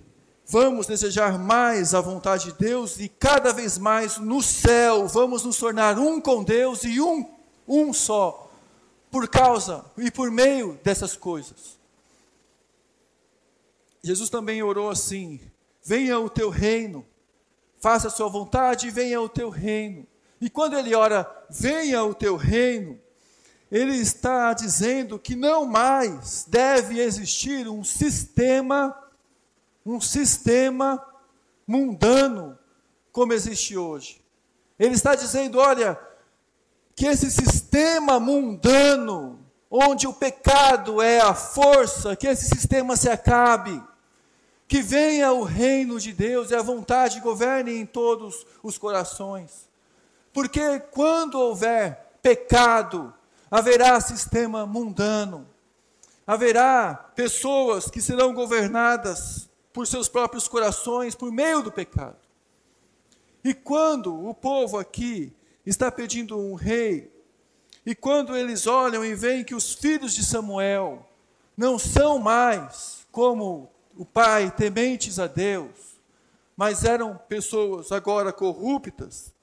vamos 0.47 0.87
desejar 0.87 1.39
mais 1.39 1.95
a 1.95 2.01
vontade 2.01 2.47
de 2.47 2.59
Deus 2.59 2.99
e 3.01 3.09
cada 3.09 3.53
vez 3.53 3.79
mais 3.79 4.19
no 4.19 4.43
céu 4.43 5.07
vamos 5.07 5.45
nos 5.45 5.57
tornar 5.57 5.99
um 5.99 6.21
com 6.21 6.45
Deus 6.45 6.85
e 6.85 7.01
um, 7.01 7.29
um 7.67 7.93
só, 7.93 8.51
por 9.11 9.29
causa 9.29 9.85
e 9.97 10.11
por 10.11 10.31
meio 10.31 10.79
dessas 10.83 11.17
coisas. 11.17 11.79
Jesus 14.03 14.29
também 14.29 14.63
orou 14.63 14.91
assim: 14.91 15.41
venha 15.83 16.19
o 16.19 16.29
teu 16.29 16.51
reino, 16.51 17.07
faça 17.81 18.09
a 18.09 18.11
sua 18.11 18.29
vontade 18.29 18.89
e 18.89 18.91
venha 18.91 19.21
o 19.21 19.29
teu 19.29 19.49
reino. 19.49 20.07
E 20.41 20.51
quando 20.51 20.77
ele 20.79 20.95
ora, 20.95 21.27
venha 21.49 22.05
o 22.05 22.15
teu 22.15 22.37
reino, 22.37 23.01
ele 23.71 23.97
está 23.97 24.53
dizendo 24.53 25.19
que 25.19 25.35
não 25.35 25.65
mais 25.65 26.45
deve 26.47 27.01
existir 27.01 27.67
um 27.67 27.83
sistema, 27.83 28.95
um 29.85 30.01
sistema 30.01 31.05
mundano 31.67 32.59
como 33.13 33.33
existe 33.33 33.77
hoje. 33.77 34.23
Ele 34.79 34.95
está 34.95 35.15
dizendo, 35.15 35.59
olha, 35.59 35.99
que 36.97 37.07
esse 37.07 37.31
sistema 37.31 38.19
mundano, 38.19 39.39
onde 39.71 40.07
o 40.07 40.13
pecado 40.13 41.03
é 41.03 41.21
a 41.21 41.35
força, 41.35 42.17
que 42.17 42.27
esse 42.27 42.49
sistema 42.49 42.97
se 42.97 43.09
acabe, 43.09 43.83
que 44.67 44.81
venha 44.81 45.33
o 45.33 45.43
reino 45.43 46.01
de 46.01 46.13
Deus 46.13 46.51
e 46.51 46.55
a 46.55 46.63
vontade 46.63 47.21
governe 47.21 47.77
em 47.77 47.87
todos 47.87 48.47
os 48.63 48.79
corações. 48.79 49.69
Porque 50.33 50.81
quando 50.91 51.39
houver 51.39 52.17
pecado, 52.23 53.13
haverá 53.51 54.01
sistema 54.01 54.67
mundano, 54.67 55.47
haverá 56.27 56.95
pessoas 57.15 57.91
que 57.91 58.01
serão 58.01 58.33
governadas 58.33 59.49
por 59.75 59.89
seus 59.89 60.09
próprios 60.09 60.47
corações 60.47 61.17
por 61.17 61.33
meio 61.33 61.61
do 61.61 61.73
pecado. 61.73 62.17
E 63.43 63.53
quando 63.53 64.27
o 64.27 64.33
povo 64.33 64.79
aqui 64.79 65.33
está 65.67 65.91
pedindo 65.91 66.39
um 66.39 66.55
rei, 66.55 67.13
e 67.85 67.93
quando 67.93 68.37
eles 68.37 68.69
olham 68.69 69.05
e 69.05 69.17
veem 69.17 69.43
que 69.43 69.55
os 69.55 69.75
filhos 69.75 70.15
de 70.15 70.25
Samuel 70.25 71.07
não 71.57 71.77
são 71.77 72.21
mais 72.21 73.05
como 73.11 73.69
o 73.97 74.05
pai, 74.05 74.53
tementes 74.53 75.19
a 75.19 75.27
Deus, 75.27 75.99
mas 76.57 76.85
eram 76.85 77.19
pessoas 77.29 77.91
agora 77.91 78.33
corruptas, 78.33 79.35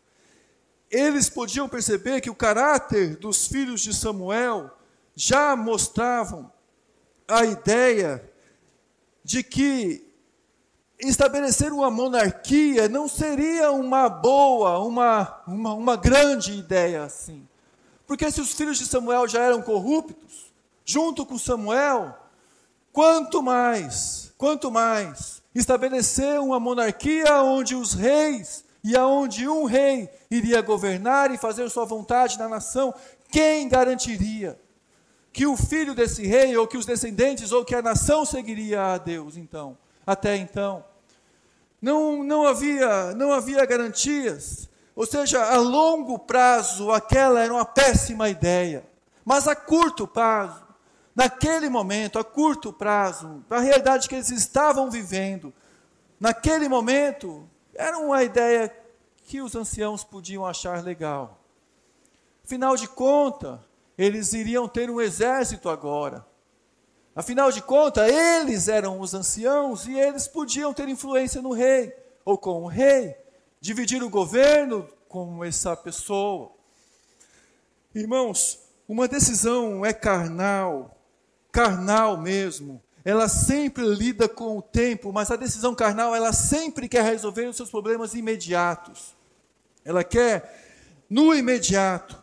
eles 0.89 1.29
podiam 1.29 1.67
perceber 1.67 2.21
que 2.21 2.29
o 2.29 2.35
caráter 2.35 3.17
dos 3.17 3.47
filhos 3.47 3.81
de 3.81 3.93
Samuel 3.93 4.71
já 5.13 5.57
mostravam 5.57 6.51
a 7.27 7.45
ideia 7.45 8.31
de 9.23 9.43
que 9.43 10.10
estabelecer 11.01 11.71
uma 11.71 11.89
monarquia 11.89 12.87
não 12.87 13.07
seria 13.07 13.71
uma 13.71 14.07
boa, 14.07 14.79
uma, 14.79 15.41
uma, 15.47 15.73
uma 15.73 15.95
grande 15.95 16.53
ideia 16.53 17.03
assim. 17.03 17.47
Porque 18.05 18.29
se 18.31 18.41
os 18.41 18.53
filhos 18.53 18.77
de 18.77 18.85
Samuel 18.85 19.27
já 19.27 19.41
eram 19.41 19.61
corruptos, 19.61 20.51
junto 20.85 21.25
com 21.25 21.37
Samuel, 21.37 22.15
quanto 22.91 23.41
mais, 23.41 24.33
quanto 24.37 24.69
mais 24.69 25.41
estabelecer 25.55 26.39
uma 26.39 26.59
monarquia 26.59 27.41
onde 27.41 27.75
os 27.75 27.93
reis 27.93 28.63
e 28.83 28.95
aonde 28.95 29.47
um 29.47 29.65
rei 29.65 30.09
iria 30.29 30.61
governar 30.61 31.31
e 31.31 31.37
fazer 31.37 31.69
sua 31.69 31.85
vontade 31.85 32.37
na 32.37 32.49
nação, 32.49 32.93
quem 33.29 33.69
garantiria 33.69 34.59
que 35.31 35.45
o 35.45 35.55
filho 35.55 35.95
desse 35.95 36.25
rei, 36.25 36.55
ou 36.57 36.67
que 36.67 36.77
os 36.77 36.85
descendentes, 36.85 37.51
ou 37.51 37.63
que 37.63 37.73
a 37.73 37.81
nação 37.81 38.25
seguiria 38.25 38.93
a 38.93 38.97
Deus, 38.97 39.37
então? 39.37 39.77
Até 40.05 40.35
então. 40.35 40.83
Não, 41.81 42.23
não, 42.23 42.45
havia, 42.45 43.13
não 43.15 43.31
havia 43.33 43.65
garantias. 43.65 44.69
Ou 44.95 45.05
seja, 45.05 45.43
a 45.43 45.57
longo 45.57 46.19
prazo, 46.19 46.91
aquela 46.91 47.41
era 47.41 47.53
uma 47.53 47.65
péssima 47.65 48.29
ideia. 48.29 48.85
Mas 49.25 49.47
a 49.47 49.55
curto 49.55 50.07
prazo, 50.07 50.63
naquele 51.15 51.69
momento, 51.69 52.19
a 52.19 52.23
curto 52.23 52.71
prazo, 52.71 53.43
a 53.49 53.59
realidade 53.59 54.07
que 54.07 54.15
eles 54.15 54.29
estavam 54.29 54.91
vivendo, 54.91 55.53
naquele 56.19 56.67
momento, 56.69 57.49
era 57.73 57.97
uma 57.97 58.23
ideia 58.23 58.71
que 59.23 59.41
os 59.41 59.55
anciãos 59.55 60.03
podiam 60.03 60.45
achar 60.45 60.83
legal. 60.83 61.39
Afinal 62.43 62.75
de 62.75 62.87
contas, 62.87 63.59
eles 63.97 64.33
iriam 64.33 64.67
ter 64.67 64.89
um 64.89 64.99
exército 64.99 65.69
agora. 65.69 66.25
Afinal 67.15 67.51
de 67.51 67.61
contas, 67.61 68.09
eles 68.09 68.67
eram 68.67 68.99
os 68.99 69.13
anciãos 69.13 69.85
e 69.85 69.99
eles 69.99 70.27
podiam 70.27 70.73
ter 70.73 70.87
influência 70.87 71.41
no 71.41 71.51
rei, 71.51 71.93
ou 72.23 72.37
com 72.37 72.63
o 72.63 72.67
rei, 72.67 73.15
dividir 73.59 74.01
o 74.01 74.09
governo 74.09 74.87
com 75.09 75.43
essa 75.43 75.75
pessoa. 75.75 76.51
Irmãos, 77.93 78.59
uma 78.87 79.07
decisão 79.07 79.85
é 79.85 79.91
carnal, 79.91 80.97
carnal 81.51 82.17
mesmo, 82.17 82.81
ela 83.03 83.27
sempre 83.27 83.83
lida 83.83 84.29
com 84.29 84.57
o 84.57 84.61
tempo, 84.61 85.11
mas 85.11 85.31
a 85.31 85.35
decisão 85.35 85.73
carnal, 85.73 86.15
ela 86.15 86.31
sempre 86.31 86.87
quer 86.87 87.03
resolver 87.03 87.47
os 87.47 87.55
seus 87.55 87.69
problemas 87.69 88.13
imediatos. 88.13 89.15
Ela 89.83 90.03
quer 90.03 91.05
no 91.09 91.33
imediato. 91.33 92.21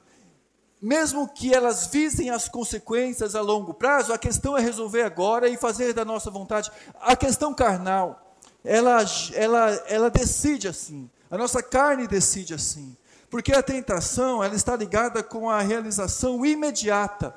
Mesmo 0.81 1.29
que 1.29 1.53
elas 1.53 1.89
visem 1.89 2.31
as 2.31 2.49
consequências 2.49 3.35
a 3.35 3.41
longo 3.41 3.75
prazo, 3.75 4.13
a 4.13 4.19
questão 4.19 4.57
é 4.57 4.61
resolver 4.61 5.03
agora 5.03 5.49
e 5.49 5.57
fazer 5.57 5.93
da 5.93 6.05
nossa 6.05 6.31
vontade. 6.31 6.71
A 7.01 7.17
questão 7.17 7.53
carnal, 7.53 8.37
ela, 8.65 9.05
ela, 9.35 9.71
ela 9.89 10.11
decide 10.11 10.69
assim. 10.69 11.11
A 11.31 11.37
nossa 11.37 11.63
carne 11.63 12.07
decide 12.07 12.55
assim. 12.55 12.97
Porque 13.29 13.53
a 13.53 13.63
tentação, 13.63 14.43
ela 14.43 14.55
está 14.55 14.77
ligada 14.77 15.23
com 15.23 15.51
a 15.51 15.61
realização 15.61 16.47
imediata. 16.47 17.35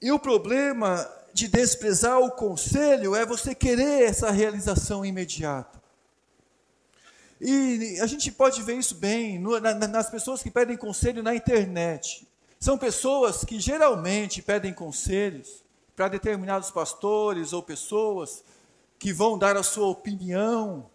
E 0.00 0.10
o 0.10 0.18
problema 0.18 1.08
de 1.32 1.46
desprezar 1.46 2.18
o 2.18 2.30
conselho 2.30 3.14
é 3.14 3.26
você 3.26 3.54
querer 3.54 4.02
essa 4.02 4.30
realização 4.30 5.04
imediata. 5.04 5.77
E 7.40 7.98
a 8.00 8.06
gente 8.06 8.32
pode 8.32 8.62
ver 8.62 8.76
isso 8.76 8.94
bem 8.94 9.38
no, 9.38 9.58
na, 9.60 9.74
nas 9.74 10.10
pessoas 10.10 10.42
que 10.42 10.50
pedem 10.50 10.76
conselho 10.76 11.22
na 11.22 11.34
internet. 11.34 12.26
São 12.58 12.76
pessoas 12.76 13.44
que 13.44 13.60
geralmente 13.60 14.42
pedem 14.42 14.74
conselhos 14.74 15.64
para 15.94 16.08
determinados 16.08 16.70
pastores 16.70 17.52
ou 17.52 17.62
pessoas 17.62 18.44
que 18.98 19.12
vão 19.12 19.38
dar 19.38 19.56
a 19.56 19.62
sua 19.62 19.86
opinião 19.86 20.90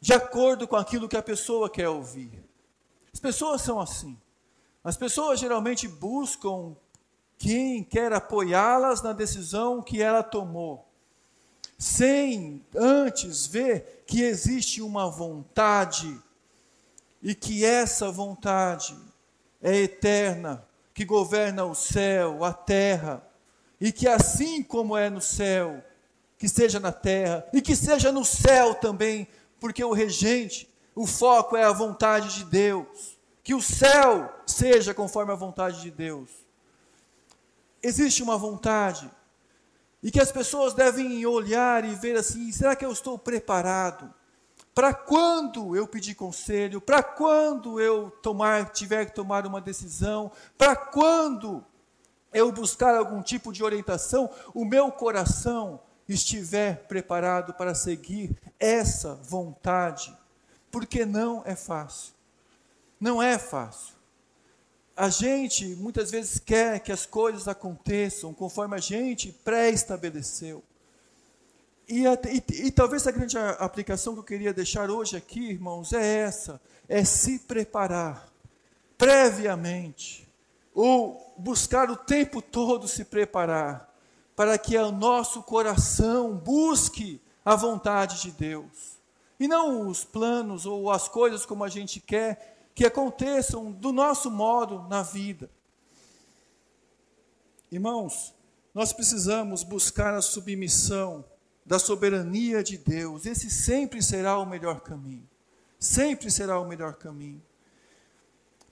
de 0.00 0.12
acordo 0.12 0.68
com 0.68 0.76
aquilo 0.76 1.08
que 1.08 1.16
a 1.16 1.22
pessoa 1.22 1.70
quer 1.70 1.88
ouvir. 1.88 2.44
As 3.12 3.18
pessoas 3.18 3.62
são 3.62 3.80
assim. 3.80 4.20
As 4.82 4.96
pessoas 4.96 5.40
geralmente 5.40 5.88
buscam 5.88 6.76
quem 7.38 7.82
quer 7.82 8.12
apoiá-las 8.12 9.02
na 9.02 9.12
decisão 9.12 9.82
que 9.82 10.02
ela 10.02 10.22
tomou, 10.22 10.86
sem 11.78 12.64
antes 12.74 13.46
ver 13.46 14.04
que 14.06 14.22
existe 14.22 14.80
uma 14.80 15.10
vontade 15.10 16.20
e 17.22 17.34
que 17.34 17.64
essa 17.64 18.10
vontade 18.10 18.96
é 19.62 19.76
eterna, 19.76 20.66
que 20.92 21.04
governa 21.04 21.64
o 21.64 21.74
céu, 21.74 22.44
a 22.44 22.52
terra, 22.52 23.26
e 23.80 23.90
que 23.90 24.06
assim 24.06 24.62
como 24.62 24.96
é 24.96 25.10
no 25.10 25.20
céu, 25.20 25.82
que 26.38 26.48
seja 26.48 26.78
na 26.78 26.92
terra 26.92 27.46
e 27.52 27.62
que 27.62 27.74
seja 27.74 28.12
no 28.12 28.24
céu 28.24 28.74
também, 28.74 29.26
porque 29.58 29.82
o 29.82 29.92
regente, 29.92 30.68
o 30.94 31.06
foco 31.06 31.56
é 31.56 31.64
a 31.64 31.72
vontade 31.72 32.34
de 32.34 32.44
Deus. 32.44 33.18
Que 33.42 33.54
o 33.54 33.60
céu 33.60 34.32
seja 34.46 34.94
conforme 34.94 35.32
a 35.32 35.36
vontade 35.36 35.80
de 35.82 35.90
Deus. 35.90 36.30
Existe 37.82 38.22
uma 38.22 38.38
vontade 38.38 39.10
e 40.04 40.10
que 40.10 40.20
as 40.20 40.30
pessoas 40.30 40.74
devem 40.74 41.24
olhar 41.24 41.82
e 41.82 41.94
ver 41.94 42.14
assim: 42.14 42.52
será 42.52 42.76
que 42.76 42.84
eu 42.84 42.92
estou 42.92 43.18
preparado? 43.18 44.12
Para 44.74 44.92
quando 44.92 45.74
eu 45.74 45.88
pedir 45.88 46.14
conselho? 46.14 46.78
Para 46.80 47.02
quando 47.02 47.80
eu 47.80 48.10
tomar, 48.10 48.70
tiver 48.70 49.06
que 49.06 49.14
tomar 49.14 49.46
uma 49.46 49.62
decisão? 49.62 50.30
Para 50.58 50.76
quando 50.76 51.64
eu 52.34 52.52
buscar 52.52 52.94
algum 52.94 53.22
tipo 53.22 53.50
de 53.50 53.64
orientação? 53.64 54.28
O 54.52 54.64
meu 54.64 54.92
coração 54.92 55.80
estiver 56.06 56.86
preparado 56.86 57.54
para 57.54 57.74
seguir 57.74 58.36
essa 58.60 59.14
vontade, 59.14 60.14
porque 60.70 61.06
não 61.06 61.42
é 61.46 61.56
fácil. 61.56 62.12
Não 63.00 63.22
é 63.22 63.38
fácil. 63.38 63.93
A 64.96 65.08
gente 65.10 65.66
muitas 65.76 66.10
vezes 66.10 66.38
quer 66.38 66.78
que 66.80 66.92
as 66.92 67.04
coisas 67.04 67.48
aconteçam 67.48 68.32
conforme 68.32 68.76
a 68.76 68.80
gente 68.80 69.32
pré-estabeleceu. 69.44 70.62
E, 71.88 72.04
e, 72.06 72.66
e, 72.66 72.70
talvez 72.70 73.06
a 73.06 73.10
grande 73.10 73.36
aplicação 73.36 74.14
que 74.14 74.20
eu 74.20 74.24
queria 74.24 74.54
deixar 74.54 74.90
hoje 74.90 75.16
aqui, 75.16 75.50
irmãos, 75.50 75.92
é 75.92 76.20
essa: 76.20 76.60
é 76.88 77.04
se 77.04 77.40
preparar 77.40 78.32
previamente, 78.96 80.26
ou 80.72 81.34
buscar 81.36 81.90
o 81.90 81.96
tempo 81.96 82.40
todo 82.40 82.88
se 82.88 83.04
preparar 83.04 83.92
para 84.34 84.56
que 84.56 84.76
o 84.76 84.90
nosso 84.90 85.42
coração 85.42 86.34
busque 86.36 87.20
a 87.44 87.54
vontade 87.54 88.22
de 88.22 88.30
Deus. 88.30 88.98
E 89.38 89.46
não 89.46 89.88
os 89.88 90.04
planos 90.04 90.64
ou 90.64 90.90
as 90.90 91.08
coisas 91.08 91.44
como 91.44 91.64
a 91.64 91.68
gente 91.68 92.00
quer 92.00 92.53
que 92.74 92.84
aconteçam 92.84 93.70
do 93.70 93.92
nosso 93.92 94.30
modo 94.30 94.86
na 94.88 95.02
vida. 95.02 95.50
Irmãos, 97.70 98.34
nós 98.74 98.92
precisamos 98.92 99.62
buscar 99.62 100.14
a 100.14 100.22
submissão 100.22 101.24
da 101.64 101.78
soberania 101.78 102.62
de 102.62 102.76
Deus. 102.76 103.24
Esse 103.24 103.50
sempre 103.50 104.02
será 104.02 104.38
o 104.38 104.44
melhor 104.44 104.80
caminho. 104.80 105.28
Sempre 105.78 106.30
será 106.30 106.58
o 106.58 106.66
melhor 106.66 106.94
caminho. 106.94 107.42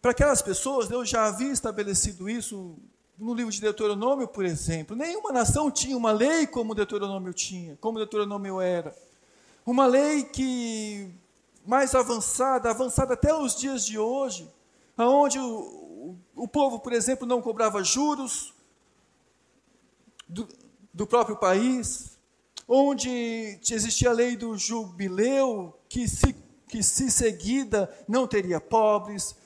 Para 0.00 0.10
aquelas 0.10 0.42
pessoas, 0.42 0.88
Deus 0.88 1.08
já 1.08 1.26
havia 1.26 1.52
estabelecido 1.52 2.28
isso 2.28 2.76
no 3.16 3.34
livro 3.34 3.52
de 3.52 3.60
Deuteronômio, 3.60 4.26
por 4.26 4.44
exemplo, 4.44 4.96
nenhuma 4.96 5.30
nação 5.30 5.70
tinha 5.70 5.96
uma 5.96 6.10
lei 6.10 6.44
como 6.46 6.74
Deuteronômio 6.74 7.32
tinha, 7.32 7.76
como 7.80 7.98
Deuteronômio 7.98 8.60
era. 8.60 8.92
Uma 9.64 9.86
lei 9.86 10.24
que 10.24 11.08
mais 11.64 11.94
avançada, 11.94 12.70
avançada 12.70 13.14
até 13.14 13.34
os 13.34 13.56
dias 13.56 13.84
de 13.84 13.98
hoje, 13.98 14.50
aonde 14.96 15.38
o, 15.38 16.16
o 16.34 16.48
povo, 16.48 16.80
por 16.80 16.92
exemplo, 16.92 17.26
não 17.26 17.40
cobrava 17.40 17.82
juros 17.82 18.52
do, 20.28 20.48
do 20.92 21.06
próprio 21.06 21.36
país, 21.36 22.18
onde 22.66 23.58
existia 23.70 24.10
a 24.10 24.14
lei 24.14 24.36
do 24.36 24.56
jubileu, 24.56 25.78
que 25.88 26.08
se, 26.08 26.34
que 26.66 26.82
se 26.82 27.10
seguida 27.10 27.92
não 28.08 28.26
teria 28.26 28.60
pobres, 28.60 29.36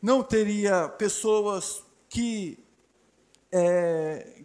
não 0.00 0.22
teria 0.22 0.88
pessoas 0.88 1.84
que 2.08 2.58
é, 3.52 4.44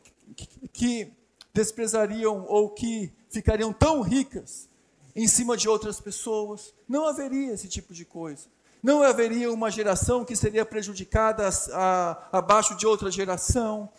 que 0.73 1.13
desprezariam 1.53 2.45
ou 2.47 2.69
que 2.69 3.11
ficariam 3.29 3.73
tão 3.73 4.01
ricas 4.01 4.69
em 5.17 5.27
cima 5.27 5.57
de 5.57 5.67
outras 5.67 5.99
pessoas. 5.99 6.71
Não 6.87 7.07
haveria 7.07 7.51
esse 7.51 7.67
tipo 7.67 7.91
de 7.91 8.05
coisa. 8.05 8.45
Não 8.83 9.01
haveria 9.01 9.51
uma 9.51 9.71
geração 9.71 10.23
que 10.23 10.35
seria 10.35 10.63
prejudicada 10.63 11.49
a, 11.49 11.51
a, 11.73 12.37
abaixo 12.37 12.77
de 12.77 12.85
outra 12.85 13.09
geração. 13.09 13.89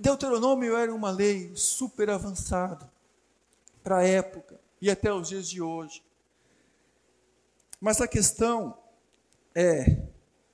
Deuteronômio 0.00 0.74
era 0.74 0.92
uma 0.92 1.10
lei 1.10 1.52
super 1.54 2.08
avançada 2.08 2.90
para 3.84 3.98
a 3.98 4.04
época 4.04 4.58
e 4.80 4.90
até 4.90 5.12
os 5.12 5.28
dias 5.28 5.46
de 5.46 5.60
hoje. 5.60 6.02
Mas 7.78 8.00
a 8.00 8.08
questão 8.08 8.76
é, 9.54 9.98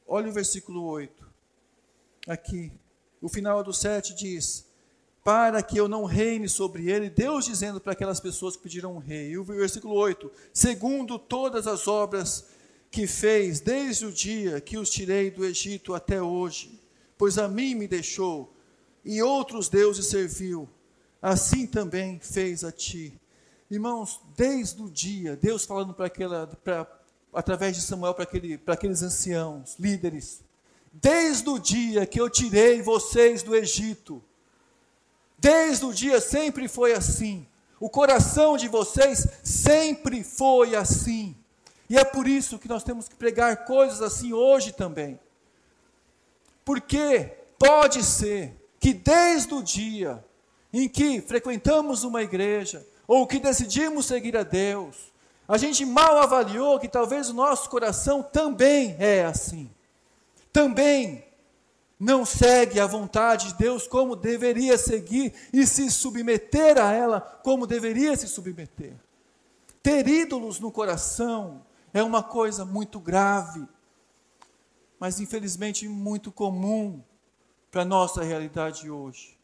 olha 0.08 0.28
o 0.28 0.32
versículo 0.32 0.84
8 0.84 1.24
aqui. 2.26 2.72
O 3.20 3.28
final 3.28 3.62
do 3.62 3.72
7 3.72 4.12
diz: 4.12 4.66
Para 5.24 5.62
que 5.62 5.76
eu 5.76 5.86
não 5.86 6.04
reine 6.04 6.48
sobre 6.48 6.90
ele, 6.90 7.08
Deus 7.08 7.44
dizendo 7.44 7.80
para 7.80 7.92
aquelas 7.92 8.18
pessoas 8.18 8.56
que 8.56 8.62
pediram 8.62 8.94
um 8.94 8.98
rei. 8.98 9.30
E 9.30 9.38
o 9.38 9.44
versículo 9.44 9.94
8: 9.94 10.30
Segundo 10.52 11.18
todas 11.18 11.66
as 11.66 11.86
obras 11.86 12.46
que 12.90 13.06
fez 13.06 13.60
desde 13.60 14.06
o 14.06 14.12
dia 14.12 14.60
que 14.60 14.76
os 14.76 14.90
tirei 14.90 15.30
do 15.30 15.44
Egito 15.44 15.94
até 15.94 16.20
hoje, 16.20 16.80
pois 17.16 17.38
a 17.38 17.48
mim 17.48 17.74
me 17.74 17.86
deixou 17.86 18.52
e 19.04 19.22
outros 19.22 19.68
deuses 19.68 20.06
serviu, 20.06 20.68
assim 21.20 21.66
também 21.66 22.18
fez 22.20 22.64
a 22.64 22.72
ti. 22.72 23.18
Irmãos, 23.70 24.20
desde 24.36 24.82
o 24.82 24.90
dia, 24.90 25.36
Deus 25.36 25.64
falando 25.64 25.94
para 25.94 26.06
aquela, 26.06 26.46
pra, 26.46 26.86
através 27.32 27.76
de 27.76 27.82
Samuel 27.82 28.12
para 28.12 28.24
aquele, 28.24 28.60
aqueles 28.66 29.02
anciãos, 29.02 29.76
líderes, 29.78 30.42
Desde 30.92 31.48
o 31.48 31.58
dia 31.58 32.04
que 32.04 32.20
eu 32.20 32.28
tirei 32.28 32.82
vocês 32.82 33.42
do 33.42 33.56
Egito, 33.56 34.22
desde 35.42 35.84
o 35.84 35.92
dia 35.92 36.20
sempre 36.20 36.68
foi 36.68 36.92
assim. 36.92 37.46
O 37.80 37.90
coração 37.90 38.56
de 38.56 38.68
vocês 38.68 39.26
sempre 39.42 40.22
foi 40.22 40.76
assim. 40.76 41.36
E 41.90 41.98
é 41.98 42.04
por 42.04 42.28
isso 42.28 42.58
que 42.58 42.68
nós 42.68 42.84
temos 42.84 43.08
que 43.08 43.16
pregar 43.16 43.64
coisas 43.64 44.00
assim 44.00 44.32
hoje 44.32 44.72
também. 44.72 45.18
Porque 46.64 47.32
pode 47.58 48.02
ser 48.04 48.56
que 48.78 48.94
desde 48.94 49.52
o 49.52 49.62
dia 49.62 50.24
em 50.72 50.88
que 50.88 51.20
frequentamos 51.20 52.04
uma 52.04 52.22
igreja, 52.22 52.86
ou 53.06 53.26
que 53.26 53.38
decidimos 53.40 54.06
seguir 54.06 54.36
a 54.36 54.44
Deus, 54.44 55.12
a 55.46 55.58
gente 55.58 55.84
mal 55.84 56.18
avaliou 56.18 56.78
que 56.78 56.88
talvez 56.88 57.28
o 57.28 57.34
nosso 57.34 57.68
coração 57.68 58.22
também 58.22 58.96
é 58.98 59.24
assim 59.24 59.68
também 60.52 61.24
não 61.98 62.24
segue 62.24 62.80
a 62.80 62.86
vontade 62.86 63.48
de 63.48 63.54
Deus 63.54 63.86
como 63.86 64.16
deveria 64.16 64.76
seguir 64.76 65.32
e 65.52 65.66
se 65.66 65.90
submeter 65.90 66.78
a 66.78 66.92
ela 66.92 67.20
como 67.20 67.66
deveria 67.66 68.16
se 68.16 68.26
submeter. 68.26 68.94
Ter 69.82 70.06
ídolos 70.06 70.60
no 70.60 70.70
coração 70.70 71.64
é 71.92 72.02
uma 72.02 72.22
coisa 72.22 72.64
muito 72.64 72.98
grave, 72.98 73.66
mas 74.98 75.20
infelizmente 75.20 75.88
muito 75.88 76.30
comum 76.32 77.02
para 77.70 77.82
a 77.82 77.86
nossa 77.86 78.22
realidade 78.22 78.90
hoje. 78.90 79.38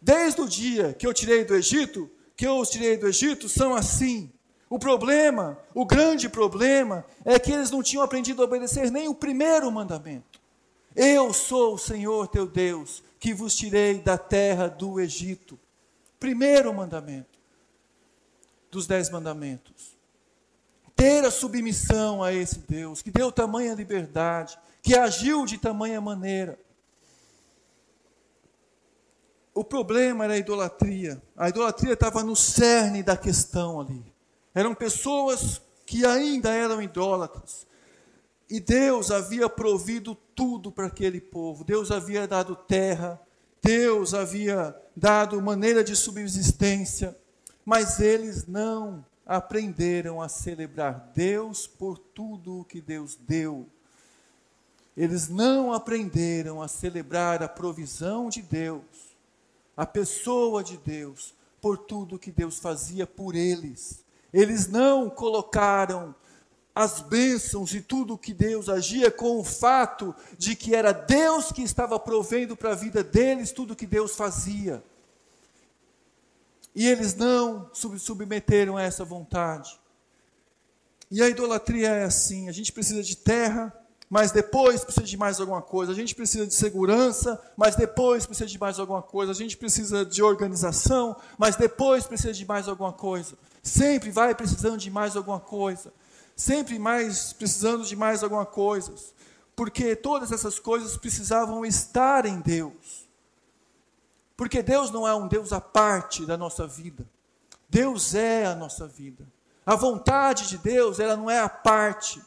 Desde 0.00 0.40
o 0.40 0.48
dia 0.48 0.92
que 0.92 1.06
eu 1.06 1.14
tirei 1.14 1.44
do 1.44 1.54
Egito, 1.54 2.10
que 2.36 2.46
eu 2.46 2.58
os 2.58 2.68
tirei 2.68 2.96
do 2.96 3.06
Egito, 3.06 3.48
são 3.48 3.74
assim. 3.74 4.30
O 4.68 4.78
problema, 4.78 5.58
o 5.72 5.86
grande 5.86 6.28
problema, 6.28 7.04
é 7.24 7.38
que 7.38 7.52
eles 7.52 7.70
não 7.70 7.82
tinham 7.82 8.02
aprendido 8.02 8.42
a 8.42 8.44
obedecer 8.44 8.90
nem 8.90 9.08
o 9.08 9.14
primeiro 9.14 9.70
mandamento. 9.70 10.33
Eu 10.94 11.32
sou 11.32 11.74
o 11.74 11.78
Senhor 11.78 12.28
teu 12.28 12.46
Deus, 12.46 13.02
que 13.18 13.34
vos 13.34 13.56
tirei 13.56 13.98
da 13.98 14.16
terra 14.16 14.68
do 14.68 15.00
Egito. 15.00 15.58
Primeiro 16.20 16.72
mandamento 16.72 17.38
dos 18.70 18.86
dez 18.86 19.08
mandamentos. 19.08 19.96
Ter 20.96 21.24
a 21.24 21.30
submissão 21.30 22.22
a 22.22 22.32
esse 22.32 22.58
Deus, 22.60 23.02
que 23.02 23.10
deu 23.10 23.30
tamanha 23.32 23.74
liberdade, 23.74 24.58
que 24.82 24.96
agiu 24.96 25.46
de 25.46 25.58
tamanha 25.58 26.00
maneira. 26.00 26.58
O 29.54 29.64
problema 29.64 30.24
era 30.24 30.34
a 30.34 30.38
idolatria. 30.38 31.22
A 31.36 31.48
idolatria 31.48 31.94
estava 31.94 32.22
no 32.24 32.34
cerne 32.34 33.02
da 33.02 33.16
questão 33.16 33.80
ali. 33.80 34.04
Eram 34.52 34.74
pessoas 34.74 35.62
que 35.86 36.04
ainda 36.04 36.50
eram 36.50 36.82
idólatras. 36.82 37.66
E 38.54 38.60
Deus 38.60 39.10
havia 39.10 39.48
provido 39.48 40.14
tudo 40.32 40.70
para 40.70 40.86
aquele 40.86 41.20
povo. 41.20 41.64
Deus 41.64 41.90
havia 41.90 42.24
dado 42.24 42.54
terra, 42.54 43.20
Deus 43.60 44.14
havia 44.14 44.80
dado 44.94 45.42
maneira 45.42 45.82
de 45.82 45.96
subsistência, 45.96 47.18
mas 47.64 47.98
eles 47.98 48.46
não 48.46 49.04
aprenderam 49.26 50.22
a 50.22 50.28
celebrar 50.28 51.10
Deus 51.12 51.66
por 51.66 51.98
tudo 51.98 52.60
o 52.60 52.64
que 52.64 52.80
Deus 52.80 53.18
deu. 53.26 53.66
Eles 54.96 55.28
não 55.28 55.72
aprenderam 55.72 56.62
a 56.62 56.68
celebrar 56.68 57.42
a 57.42 57.48
provisão 57.48 58.28
de 58.28 58.40
Deus, 58.40 59.16
a 59.76 59.84
pessoa 59.84 60.62
de 60.62 60.76
Deus, 60.76 61.34
por 61.60 61.76
tudo 61.76 62.20
que 62.20 62.30
Deus 62.30 62.60
fazia 62.60 63.04
por 63.04 63.34
eles. 63.34 64.04
Eles 64.32 64.68
não 64.68 65.10
colocaram 65.10 66.14
as 66.74 67.00
bênçãos 67.00 67.72
e 67.72 67.80
tudo 67.80 68.18
que 68.18 68.34
Deus 68.34 68.68
agia 68.68 69.10
com 69.10 69.38
o 69.38 69.44
fato 69.44 70.14
de 70.36 70.56
que 70.56 70.74
era 70.74 70.92
Deus 70.92 71.52
que 71.52 71.62
estava 71.62 71.98
provendo 72.00 72.56
para 72.56 72.72
a 72.72 72.74
vida 72.74 73.04
deles 73.04 73.52
tudo 73.52 73.76
que 73.76 73.86
Deus 73.86 74.16
fazia. 74.16 74.82
E 76.74 76.88
eles 76.88 77.14
não 77.14 77.70
submeteram 77.72 78.76
a 78.76 78.82
essa 78.82 79.04
vontade. 79.04 79.78
E 81.08 81.22
a 81.22 81.28
idolatria 81.28 81.88
é 81.90 82.04
assim: 82.04 82.48
a 82.48 82.52
gente 82.52 82.72
precisa 82.72 83.00
de 83.00 83.16
terra, 83.16 83.72
mas 84.10 84.32
depois 84.32 84.82
precisa 84.82 85.06
de 85.06 85.16
mais 85.16 85.38
alguma 85.38 85.62
coisa. 85.62 85.92
A 85.92 85.94
gente 85.94 86.12
precisa 86.12 86.44
de 86.44 86.54
segurança, 86.54 87.40
mas 87.56 87.76
depois 87.76 88.26
precisa 88.26 88.48
de 88.48 88.58
mais 88.58 88.80
alguma 88.80 89.02
coisa. 89.02 89.30
A 89.30 89.34
gente 89.34 89.56
precisa 89.56 90.04
de 90.04 90.24
organização, 90.24 91.14
mas 91.38 91.54
depois 91.54 92.04
precisa 92.04 92.32
de 92.32 92.44
mais 92.44 92.66
alguma 92.66 92.92
coisa. 92.92 93.36
Sempre 93.62 94.10
vai 94.10 94.34
precisando 94.34 94.78
de 94.78 94.90
mais 94.90 95.14
alguma 95.16 95.38
coisa. 95.38 95.92
Sempre 96.36 96.78
mais 96.78 97.32
precisando 97.32 97.84
de 97.84 97.94
mais 97.94 98.22
alguma 98.22 98.46
coisa. 98.46 98.92
Porque 99.54 99.94
todas 99.94 100.32
essas 100.32 100.58
coisas 100.58 100.96
precisavam 100.96 101.64
estar 101.64 102.26
em 102.26 102.40
Deus. 102.40 103.08
Porque 104.36 104.62
Deus 104.62 104.90
não 104.90 105.06
é 105.06 105.14
um 105.14 105.28
Deus 105.28 105.52
à 105.52 105.60
parte 105.60 106.26
da 106.26 106.36
nossa 106.36 106.66
vida. 106.66 107.06
Deus 107.68 108.14
é 108.14 108.46
a 108.46 108.54
nossa 108.54 108.86
vida. 108.86 109.26
A 109.64 109.76
vontade 109.76 110.48
de 110.48 110.58
Deus, 110.58 111.00
ela 111.00 111.16
não 111.16 111.30
é 111.30 111.40
a 111.40 111.48
parte 111.48 112.20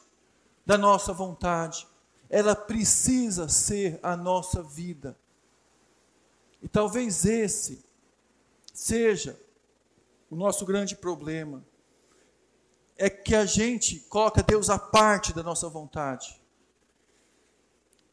da 0.65 0.77
nossa 0.77 1.13
vontade. 1.13 1.87
Ela 2.29 2.55
precisa 2.55 3.47
ser 3.47 3.99
a 4.01 4.15
nossa 4.15 4.63
vida. 4.63 5.15
E 6.61 6.67
talvez 6.67 7.25
esse 7.25 7.85
seja 8.73 9.39
o 10.29 10.35
nosso 10.35 10.65
grande 10.65 10.95
problema. 10.95 11.63
É 12.97 13.09
que 13.09 13.35
a 13.35 13.45
gente 13.45 13.99
coloca 14.01 14.41
Deus 14.41 14.69
à 14.69 14.79
parte 14.79 15.33
da 15.33 15.43
nossa 15.43 15.69
vontade. 15.69 16.41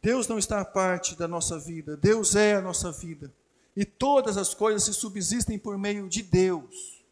Deus 0.02 0.28
não 0.28 0.38
está 0.38 0.60
à 0.60 0.64
parte 0.64 1.16
da 1.16 1.26
nossa 1.26 1.58
vida. 1.58 1.96
Deus 1.96 2.36
é 2.36 2.54
a 2.54 2.60
nossa 2.60 2.92
vida. 2.92 3.32
E 3.74 3.84
todas 3.84 4.36
as 4.36 4.52
coisas 4.52 4.84
se 4.84 4.92
subsistem 4.92 5.58
por 5.58 5.78
meio 5.78 6.08
de 6.08 6.22
Deus. 6.22 7.02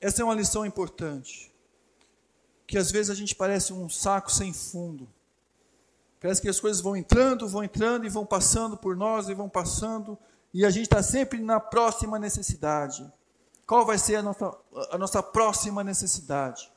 Essa 0.00 0.22
é 0.22 0.24
uma 0.24 0.34
lição 0.34 0.66
importante. 0.66 1.52
Que 2.66 2.76
às 2.76 2.90
vezes 2.90 3.10
a 3.10 3.14
gente 3.14 3.34
parece 3.34 3.72
um 3.72 3.88
saco 3.88 4.32
sem 4.32 4.52
fundo. 4.52 5.08
Parece 6.20 6.42
que 6.42 6.48
as 6.48 6.60
coisas 6.60 6.82
vão 6.82 6.96
entrando, 6.96 7.48
vão 7.48 7.62
entrando 7.62 8.04
e 8.04 8.10
vão 8.10 8.26
passando 8.26 8.76
por 8.76 8.96
nós 8.96 9.28
e 9.28 9.34
vão 9.34 9.48
passando. 9.48 10.18
E 10.52 10.66
a 10.66 10.70
gente 10.70 10.84
está 10.84 11.02
sempre 11.02 11.40
na 11.40 11.60
próxima 11.60 12.18
necessidade. 12.18 13.10
Qual 13.70 13.86
vai 13.86 13.98
ser 13.98 14.16
a 14.16 14.22
nossa, 14.22 14.58
a 14.90 14.98
nossa 14.98 15.22
próxima 15.22 15.84
necessidade? 15.84 16.72